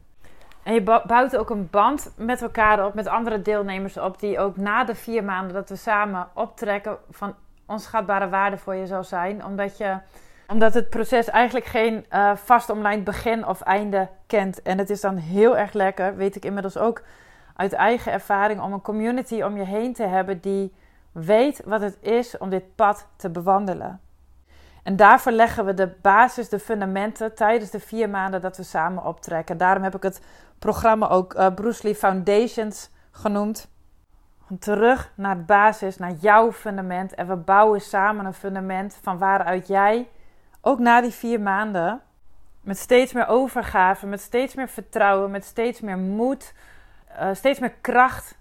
En 0.63 0.74
je 0.74 0.82
bouwt 0.82 1.38
ook 1.38 1.50
een 1.50 1.69
band 1.69 2.13
met 2.17 2.41
elkaar 2.41 2.86
op, 2.86 2.93
met 2.93 3.08
andere 3.08 3.41
deelnemers 3.41 3.97
op, 3.97 4.19
die 4.19 4.39
ook 4.39 4.58
na 4.58 4.84
de 4.84 4.95
vier 4.95 5.24
maanden 5.24 5.54
dat 5.54 5.69
we 5.69 5.76
samen 5.76 6.28
optrekken 6.34 6.97
van 7.10 7.36
onschatbare 7.65 8.30
waarde 8.30 8.58
voor 8.58 8.76
je 8.76 8.86
zal 8.86 9.04
zijn. 9.04 9.45
Omdat, 9.45 9.78
je, 9.78 9.97
omdat 10.52 10.74
het 10.74 10.90
proces 10.90 11.30
eigenlijk 11.30 11.66
geen 11.66 12.06
uh, 12.12 12.36
vast 12.36 12.70
omlijnd 12.70 13.04
begin 13.04 13.48
of 13.48 13.62
einde 13.62 14.10
kent. 14.28 14.62
En 14.62 14.78
het 14.78 14.90
is 14.90 15.02
dan 15.02 15.16
heel 15.18 15.58
erg 15.58 15.74
lekker, 15.74 16.16
weet 16.16 16.36
ik 16.36 16.46
inmiddels 16.46 16.78
ook 16.78 17.04
uit 17.56 17.74
eigen 17.74 18.12
ervaring, 18.12 18.62
om 18.62 18.74
een 18.74 18.82
community 18.82 19.42
om 19.42 19.58
je 19.58 19.64
heen 19.64 19.94
te 19.94 20.04
hebben 20.04 20.42
die 20.42 20.74
weet 21.12 21.62
wat 21.66 21.82
het 21.82 21.98
is 22.02 22.38
om 22.38 22.50
dit 22.50 22.76
pad 22.76 23.08
te 23.16 23.30
bewandelen. 23.30 24.00
En 24.84 24.96
daarvoor 24.96 25.32
leggen 25.32 25.66
we 25.66 25.74
de 25.74 25.96
basis, 26.02 26.50
de 26.50 26.60
fundamenten 26.60 27.36
tijdens 27.36 27.70
de 27.70 27.80
vier 27.80 28.10
maanden 28.10 28.42
dat 28.42 28.58
we 28.58 28.64
samen 28.64 29.06
optrekken. 29.06 29.58
Daarom 29.58 29.84
heb 29.84 29.96
ik 29.96 30.04
het 30.04 30.22
programma 30.60 31.10
ook 31.10 31.34
uh, 31.34 31.48
Bruce 31.54 31.84
Lee 31.84 31.96
Foundations 31.96 32.90
genoemd. 33.12 33.70
Terug 34.60 35.12
naar 35.16 35.38
de 35.38 35.44
basis, 35.44 35.98
naar 35.98 36.12
jouw 36.12 36.52
fundament. 36.52 37.14
En 37.14 37.28
we 37.28 37.36
bouwen 37.36 37.82
samen 37.82 38.26
een 38.26 38.34
fundament 38.34 38.99
van 39.02 39.18
waaruit 39.18 39.68
jij, 39.68 40.08
ook 40.62 40.80
na 40.80 41.01
die 41.01 41.12
vier 41.12 41.41
maanden, 41.41 42.01
met 42.62 42.78
steeds 42.78 43.14
meer 43.14 43.28
overgave, 43.28 44.07
met 44.07 44.22
steeds 44.22 44.55
meer 44.55 44.70
vertrouwen, 44.70 45.32
met 45.32 45.45
steeds 45.45 45.82
meer 45.82 45.97
moed, 45.97 46.53
uh, 47.20 47.30
steeds 47.34 47.59
meer 47.59 47.74
kracht, 47.82 48.38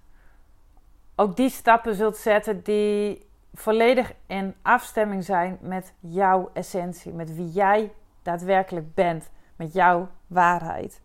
ook 1.16 1.36
die 1.36 1.50
stappen 1.50 1.94
zult 1.94 2.16
zetten 2.16 2.62
die 2.62 3.28
volledig 3.54 4.12
in 4.26 4.54
afstemming 4.62 5.24
zijn 5.24 5.58
met 5.60 5.92
jouw 6.00 6.50
essentie, 6.52 7.12
met 7.12 7.34
wie 7.34 7.48
jij 7.48 7.92
daadwerkelijk 8.22 8.94
bent, 8.94 9.30
met 9.56 9.72
jouw 9.72 10.08
waarheid. 10.26 11.00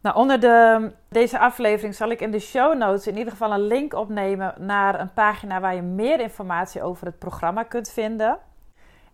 Nou, 0.00 0.16
onder 0.16 0.40
de, 0.40 0.90
deze 1.08 1.38
aflevering 1.38 1.94
zal 1.94 2.10
ik 2.10 2.20
in 2.20 2.30
de 2.30 2.38
show 2.38 2.78
notes 2.78 3.06
in 3.06 3.16
ieder 3.16 3.32
geval 3.32 3.52
een 3.52 3.66
link 3.66 3.94
opnemen 3.94 4.54
naar 4.58 5.00
een 5.00 5.12
pagina 5.12 5.60
waar 5.60 5.74
je 5.74 5.82
meer 5.82 6.20
informatie 6.20 6.82
over 6.82 7.06
het 7.06 7.18
programma 7.18 7.62
kunt 7.62 7.90
vinden. 7.90 8.38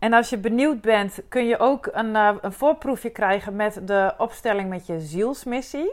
En 0.03 0.13
als 0.13 0.31
je 0.31 0.39
benieuwd 0.39 0.81
bent, 0.81 1.23
kun 1.29 1.47
je 1.47 1.59
ook 1.59 1.89
een, 1.93 2.15
uh, 2.15 2.35
een 2.41 2.53
voorproefje 2.53 3.11
krijgen 3.11 3.57
met 3.57 3.81
de 3.85 4.15
opstelling 4.19 4.69
met 4.69 4.87
je 4.87 5.01
zielsmissie. 5.01 5.93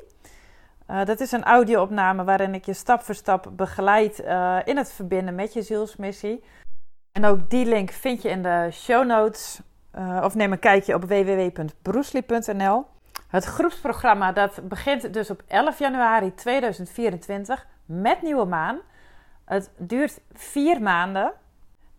Uh, 0.87 1.05
dat 1.05 1.19
is 1.19 1.31
een 1.31 1.43
audio-opname 1.43 2.23
waarin 2.23 2.53
ik 2.53 2.65
je 2.65 2.73
stap 2.73 3.01
voor 3.01 3.15
stap 3.15 3.51
begeleid 3.51 4.19
uh, 4.19 4.57
in 4.65 4.77
het 4.77 4.91
verbinden 4.91 5.35
met 5.35 5.53
je 5.53 5.61
zielsmissie. 5.61 6.43
En 7.11 7.25
ook 7.25 7.49
die 7.49 7.65
link 7.65 7.91
vind 7.91 8.21
je 8.21 8.29
in 8.29 8.41
de 8.41 8.69
show 8.71 9.05
notes. 9.05 9.59
Of 10.23 10.35
neem 10.35 10.51
een 10.51 10.59
kijkje 10.59 10.95
op 10.95 11.03
www.broesli.nl. 11.03 12.85
Het 13.27 13.43
groepsprogramma 13.43 14.31
dat 14.31 14.61
begint 14.63 15.13
dus 15.13 15.29
op 15.29 15.43
11 15.47 15.79
januari 15.79 16.33
2024 16.33 17.67
met 17.85 18.21
Nieuwe 18.21 18.45
Maan. 18.45 18.79
Het 19.45 19.71
duurt 19.77 20.21
vier 20.33 20.81
maanden. 20.81 21.33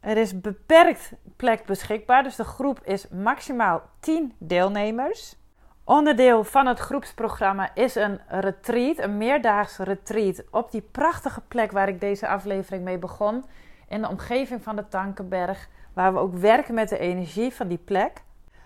Er 0.01 0.17
is 0.17 0.41
beperkt 0.41 1.13
plek 1.37 1.65
beschikbaar, 1.65 2.23
dus 2.23 2.37
de 2.37 2.45
groep 2.45 2.81
is 2.85 3.09
maximaal 3.09 3.83
10 4.01 4.35
deelnemers. 4.39 5.37
Onderdeel 5.85 6.45
van 6.45 6.67
het 6.67 6.79
groepsprogramma 6.79 7.75
is 7.75 7.95
een 7.95 8.21
retreat, 8.29 8.99
een 8.99 9.17
meerdaagse 9.17 9.85
retreat 9.85 10.43
op 10.51 10.71
die 10.71 10.89
prachtige 10.93 11.41
plek 11.41 11.73
waar 11.73 11.89
ik 11.89 12.01
deze 12.01 12.29
aflevering 12.29 12.85
mee 12.85 12.99
begon. 12.99 13.45
In 13.89 14.03
de 14.03 14.09
omgeving 14.09 14.63
van 14.63 14.77
de 14.77 14.89
Tankenberg, 14.89 15.69
waar 15.93 16.13
we 16.13 16.19
ook 16.19 16.35
werken 16.35 16.75
met 16.75 16.89
de 16.89 16.99
energie 16.99 17.55
van 17.55 17.69
die 17.69 17.79
plek. 17.79 18.23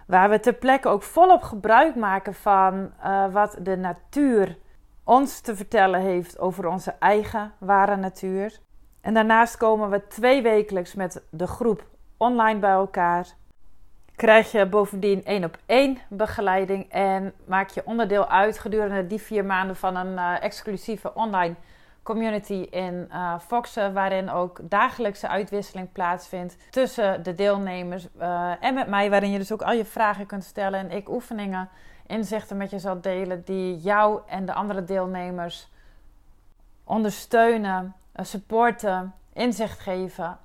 Waar 0.07 0.31
we 0.31 0.41
ter 0.41 0.55
plekke 0.55 0.89
ook 0.89 1.03
volop 1.03 1.43
gebruik 1.43 1.95
maken 1.95 2.35
van 2.35 2.93
uh, 3.05 3.33
wat 3.33 3.57
de 3.61 3.77
natuur 3.77 4.59
ons 5.05 5.41
te 5.41 5.57
vertellen 5.57 6.01
heeft 6.01 6.39
over 6.39 6.67
onze 6.67 6.95
eigen 6.99 7.53
ware 7.59 7.97
natuur. 7.97 8.61
En 9.05 9.15
daarnaast 9.15 9.57
komen 9.57 9.91
we 9.91 10.07
twee 10.07 10.43
wekelijks 10.43 10.95
met 10.95 11.23
de 11.31 11.47
groep 11.47 11.85
online 12.17 12.59
bij 12.59 12.71
elkaar. 12.71 13.27
Krijg 14.17 14.53
je 14.53 14.67
bovendien 14.67 15.25
één 15.25 15.45
op 15.45 15.59
één 15.67 15.99
begeleiding 16.09 16.91
en 16.91 17.33
maak 17.47 17.69
je 17.69 17.87
onderdeel 17.87 18.29
uit 18.29 18.59
gedurende 18.59 19.07
die 19.07 19.21
vier 19.21 19.45
maanden 19.45 19.77
van 19.77 19.97
een 19.97 20.13
uh, 20.13 20.43
exclusieve 20.43 21.15
online 21.15 21.55
community 22.03 22.67
in 22.71 23.09
uh, 23.11 23.39
Foxen, 23.39 23.93
waarin 23.93 24.31
ook 24.31 24.61
dagelijkse 24.63 25.29
uitwisseling 25.29 25.93
plaatsvindt 25.93 26.57
tussen 26.71 27.23
de 27.23 27.35
deelnemers 27.35 28.09
uh, 28.21 28.53
en 28.61 28.75
met 28.75 28.89
mij, 28.89 29.11
waarin 29.11 29.31
je 29.31 29.39
dus 29.39 29.53
ook 29.53 29.63
al 29.63 29.73
je 29.73 29.85
vragen 29.85 30.27
kunt 30.27 30.45
stellen 30.45 30.81
en 30.81 30.91
ik 30.91 31.09
oefeningen, 31.09 31.69
inzichten 32.07 32.57
met 32.57 32.71
je 32.71 32.79
zal 32.79 33.01
delen 33.01 33.45
die 33.45 33.77
jou 33.77 34.21
en 34.27 34.45
de 34.45 34.53
andere 34.53 34.85
deelnemers 34.85 35.73
ondersteunen, 36.85 37.95
supporten, 38.23 39.15
inzicht 39.33 39.79
geven 39.79 40.39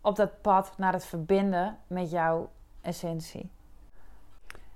op 0.00 0.16
dat 0.16 0.40
pad 0.40 0.72
naar 0.76 0.92
het 0.92 1.06
verbinden 1.06 1.78
met 1.86 2.10
jouw 2.10 2.50
essentie. 2.80 3.50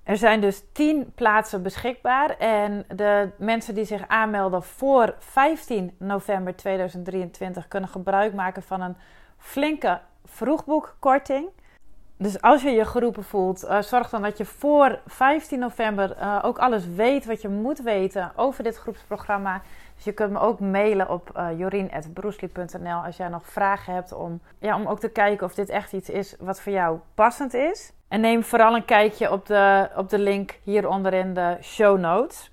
Er 0.03 0.17
zijn 0.17 0.41
dus 0.41 0.63
10 0.73 1.13
plaatsen 1.15 1.63
beschikbaar 1.63 2.31
en 2.39 2.85
de 2.95 3.31
mensen 3.39 3.75
die 3.75 3.85
zich 3.85 4.09
aanmelden 4.09 4.63
voor 4.63 5.15
15 5.19 5.95
november 5.99 6.57
2023 6.57 7.69
kunnen 7.69 7.89
gebruik 7.89 8.35
maken 8.35 8.63
van 8.63 8.81
een 8.81 8.97
flinke 9.37 10.01
vroegboekkorting. 10.25 11.49
Dus 12.21 12.41
als 12.41 12.63
je 12.63 12.71
je 12.71 12.85
geroepen 12.85 13.25
voelt, 13.25 13.65
uh, 13.65 13.81
zorg 13.81 14.11
dan 14.11 14.23
dat 14.23 14.39
je 14.39 14.45
voor 14.45 14.99
15 15.07 15.59
november 15.59 16.17
uh, 16.17 16.39
ook 16.43 16.59
alles 16.59 16.87
weet 16.87 17.27
wat 17.27 17.43
je 17.43 17.49
moet 17.49 17.83
weten 17.83 18.33
over 18.37 18.65
dit 18.65 18.77
groepsprogramma. 18.77 19.63
Dus 19.95 20.05
je 20.05 20.13
kunt 20.13 20.33
me 20.33 20.39
ook 20.39 20.61
mailen 20.61 21.11
op 21.11 21.31
uh, 21.37 21.51
eh, 21.51 23.05
als 23.05 23.17
jij 23.17 23.29
nog 23.29 23.47
vragen 23.47 23.95
hebt 23.95 24.13
om, 24.13 24.41
ja, 24.59 24.77
om 24.77 24.87
ook 24.87 25.01
te 25.01 25.09
kijken 25.09 25.47
of 25.47 25.55
dit 25.55 25.69
echt 25.69 25.93
iets 25.93 26.11
is 26.11 26.37
wat 26.39 26.61
voor 26.61 26.73
jou 26.73 26.99
passend 27.15 27.55
is. 27.55 27.93
En 28.09 28.21
neem 28.21 28.45
vooral 28.45 28.75
een 28.75 28.85
kijkje 28.85 29.33
op 29.33 29.47
de, 29.47 29.89
op 29.97 30.09
de 30.09 30.19
link 30.19 30.59
hieronder 30.63 31.15
in 31.15 31.35
de 31.35 31.57
show 31.63 31.99
notes. 31.99 32.53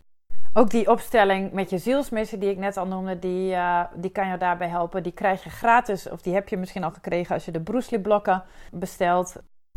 Ook 0.54 0.70
die 0.70 0.90
opstelling 0.90 1.52
met 1.52 1.70
je 1.70 1.78
zielsmissie 1.78 2.38
die 2.38 2.50
ik 2.50 2.58
net 2.58 2.78
al 2.78 2.88
noemde, 2.88 3.20
die, 3.20 3.58
die 3.94 4.12
kan 4.12 4.28
je 4.28 4.38
daarbij 4.38 4.68
helpen. 4.68 5.04
Die 5.04 5.12
krijg 5.12 5.44
je 5.44 5.50
gratis, 5.50 6.10
of 6.10 6.22
die 6.22 6.34
heb 6.34 6.50
je 6.50 6.58
misschien 6.58 6.84
al 6.84 6.92
gekregen 6.92 7.34
als 7.34 7.46
je 7.46 7.52
de 7.52 7.62
Broesli 7.62 8.00
blokken 8.00 8.44
bestelt. 8.72 9.36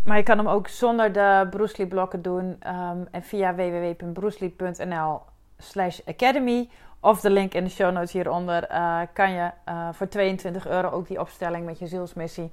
Maar 0.09 0.17
je 0.17 0.23
kan 0.23 0.39
hem 0.39 0.49
ook 0.49 0.69
zonder 0.69 1.13
de 1.13 1.47
Broesli 1.51 1.87
blokken 1.87 2.23
doen 2.23 2.45
um, 2.67 3.09
en 3.11 3.23
via 3.23 3.55
www.broesli.nl 3.55 5.21
slash 5.59 6.01
academy 6.07 6.69
of 7.01 7.21
de 7.21 7.31
link 7.31 7.55
in 7.55 7.65
de 7.65 7.71
show 7.71 7.93
notes 7.93 8.13
hieronder 8.13 8.71
uh, 8.71 9.01
kan 9.13 9.31
je 9.31 9.51
uh, 9.69 9.89
voor 9.93 10.09
22 10.09 10.69
euro 10.69 10.91
ook 10.91 11.09
die 11.09 11.21
opstelling 11.21 11.65
met 11.65 11.79
je 11.79 11.87
zielsmissie 11.87 12.53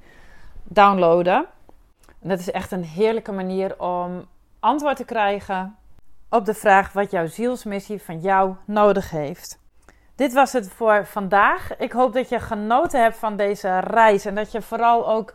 downloaden. 0.63 1.45
En 2.21 2.29
dat 2.29 2.39
is 2.39 2.51
echt 2.51 2.71
een 2.71 2.83
heerlijke 2.83 3.31
manier 3.31 3.79
om 3.79 4.27
antwoord 4.59 4.97
te 4.97 5.05
krijgen 5.05 5.75
op 6.29 6.45
de 6.45 6.53
vraag 6.53 6.93
wat 6.93 7.11
jouw 7.11 7.27
zielsmissie 7.27 8.01
van 8.01 8.19
jou 8.19 8.55
nodig 8.65 9.09
heeft. 9.09 9.59
Dit 10.15 10.33
was 10.33 10.53
het 10.53 10.69
voor 10.69 11.05
vandaag. 11.05 11.77
Ik 11.77 11.91
hoop 11.91 12.13
dat 12.13 12.29
je 12.29 12.39
genoten 12.39 13.01
hebt 13.01 13.17
van 13.17 13.35
deze 13.35 13.79
reis 13.79 14.25
en 14.25 14.35
dat 14.35 14.51
je 14.51 14.61
vooral 14.61 15.09
ook 15.09 15.33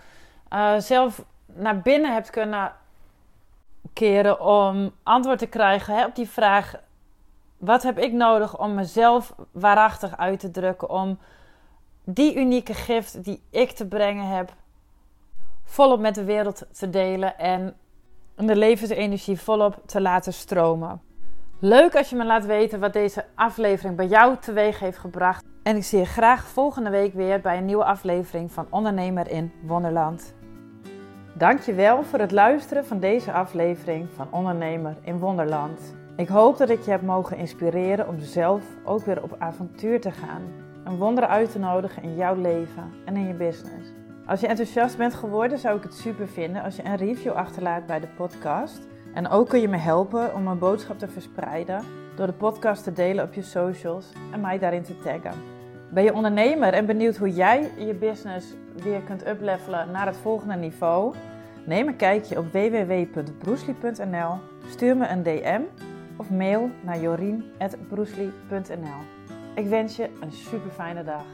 uh, 0.52 0.78
zelf 0.78 1.24
naar 1.54 1.80
binnen 1.80 2.12
hebt 2.12 2.30
kunnen 2.30 2.72
keren 3.92 4.40
om 4.40 4.92
antwoord 5.02 5.38
te 5.38 5.46
krijgen 5.46 5.94
hè, 5.94 6.04
op 6.04 6.14
die 6.14 6.28
vraag: 6.28 6.74
wat 7.56 7.82
heb 7.82 7.98
ik 7.98 8.12
nodig 8.12 8.58
om 8.58 8.74
mezelf 8.74 9.34
waarachtig 9.50 10.16
uit 10.16 10.40
te 10.40 10.50
drukken, 10.50 10.90
om 10.90 11.18
die 12.04 12.36
unieke 12.36 12.74
gift 12.74 13.24
die 13.24 13.42
ik 13.50 13.70
te 13.70 13.86
brengen 13.86 14.26
heb 14.26 14.52
volop 15.64 16.00
met 16.00 16.14
de 16.14 16.24
wereld 16.24 16.66
te 16.72 16.90
delen 16.90 17.38
en 17.38 17.76
de 18.36 18.56
levensenergie 18.56 19.40
volop 19.40 19.82
te 19.86 20.00
laten 20.00 20.32
stromen. 20.32 21.00
Leuk 21.58 21.96
als 21.96 22.10
je 22.10 22.16
me 22.16 22.24
laat 22.24 22.46
weten 22.46 22.80
wat 22.80 22.92
deze 22.92 23.24
aflevering 23.34 23.96
bij 23.96 24.06
jou 24.06 24.36
teweeg 24.40 24.78
heeft 24.78 24.98
gebracht. 24.98 25.44
En 25.62 25.76
ik 25.76 25.84
zie 25.84 25.98
je 25.98 26.04
graag 26.04 26.46
volgende 26.46 26.90
week 26.90 27.14
weer 27.14 27.40
bij 27.40 27.58
een 27.58 27.64
nieuwe 27.64 27.84
aflevering 27.84 28.52
van 28.52 28.66
Ondernemer 28.70 29.30
in 29.30 29.52
Wonderland. 29.66 30.34
Dankjewel 31.40 32.02
voor 32.02 32.18
het 32.18 32.30
luisteren 32.30 32.84
van 32.86 33.00
deze 33.00 33.32
aflevering 33.32 34.08
van 34.14 34.28
Ondernemer 34.30 34.96
in 35.02 35.18
Wonderland. 35.18 35.94
Ik 36.16 36.28
hoop 36.28 36.56
dat 36.56 36.70
ik 36.70 36.82
je 36.82 36.90
heb 36.90 37.02
mogen 37.02 37.36
inspireren 37.36 38.08
om 38.08 38.18
zelf 38.18 38.62
ook 38.84 39.04
weer 39.04 39.22
op 39.22 39.36
avontuur 39.38 40.00
te 40.00 40.10
gaan. 40.10 40.42
Een 40.84 40.96
wonder 40.96 41.26
uit 41.26 41.52
te 41.52 41.58
nodigen 41.58 42.02
in 42.02 42.16
jouw 42.16 42.34
leven 42.34 42.92
en 43.04 43.16
in 43.16 43.26
je 43.26 43.34
business. 43.34 43.92
Als 44.26 44.40
je 44.40 44.46
enthousiast 44.46 44.96
bent 44.96 45.14
geworden, 45.14 45.58
zou 45.58 45.76
ik 45.76 45.82
het 45.82 45.94
super 45.94 46.28
vinden 46.28 46.62
als 46.62 46.76
je 46.76 46.84
een 46.84 46.96
review 46.96 47.32
achterlaat 47.32 47.86
bij 47.86 48.00
de 48.00 48.08
podcast. 48.16 48.80
En 49.14 49.28
ook 49.28 49.48
kun 49.48 49.60
je 49.60 49.68
me 49.68 49.76
helpen 49.76 50.34
om 50.34 50.42
mijn 50.42 50.58
boodschap 50.58 50.98
te 50.98 51.08
verspreiden 51.08 51.84
door 52.16 52.26
de 52.26 52.32
podcast 52.32 52.84
te 52.84 52.92
delen 52.92 53.24
op 53.24 53.34
je 53.34 53.42
socials 53.42 54.12
en 54.32 54.40
mij 54.40 54.58
daarin 54.58 54.82
te 54.82 54.98
taggen. 54.98 55.58
Ben 55.90 56.04
je 56.04 56.14
ondernemer 56.14 56.72
en 56.72 56.86
benieuwd 56.86 57.16
hoe 57.16 57.30
jij 57.34 57.70
je 57.78 57.94
business 57.94 58.54
weer 58.82 59.00
kunt 59.00 59.28
uplevelen 59.28 59.90
naar 59.90 60.06
het 60.06 60.16
volgende 60.16 60.54
niveau? 60.54 61.14
Neem 61.70 61.88
een 61.88 61.96
kijkje 61.96 62.38
op 62.38 62.52
www.broesli.nl, 62.52 64.38
stuur 64.68 64.96
me 64.96 65.08
een 65.08 65.22
DM 65.22 65.60
of 66.16 66.30
mail 66.30 66.70
naar 66.80 67.00
jorien.broesli.nl. 67.00 69.00
Ik 69.54 69.66
wens 69.66 69.96
je 69.96 70.10
een 70.20 70.32
super 70.32 70.70
fijne 70.70 71.04
dag. 71.04 71.24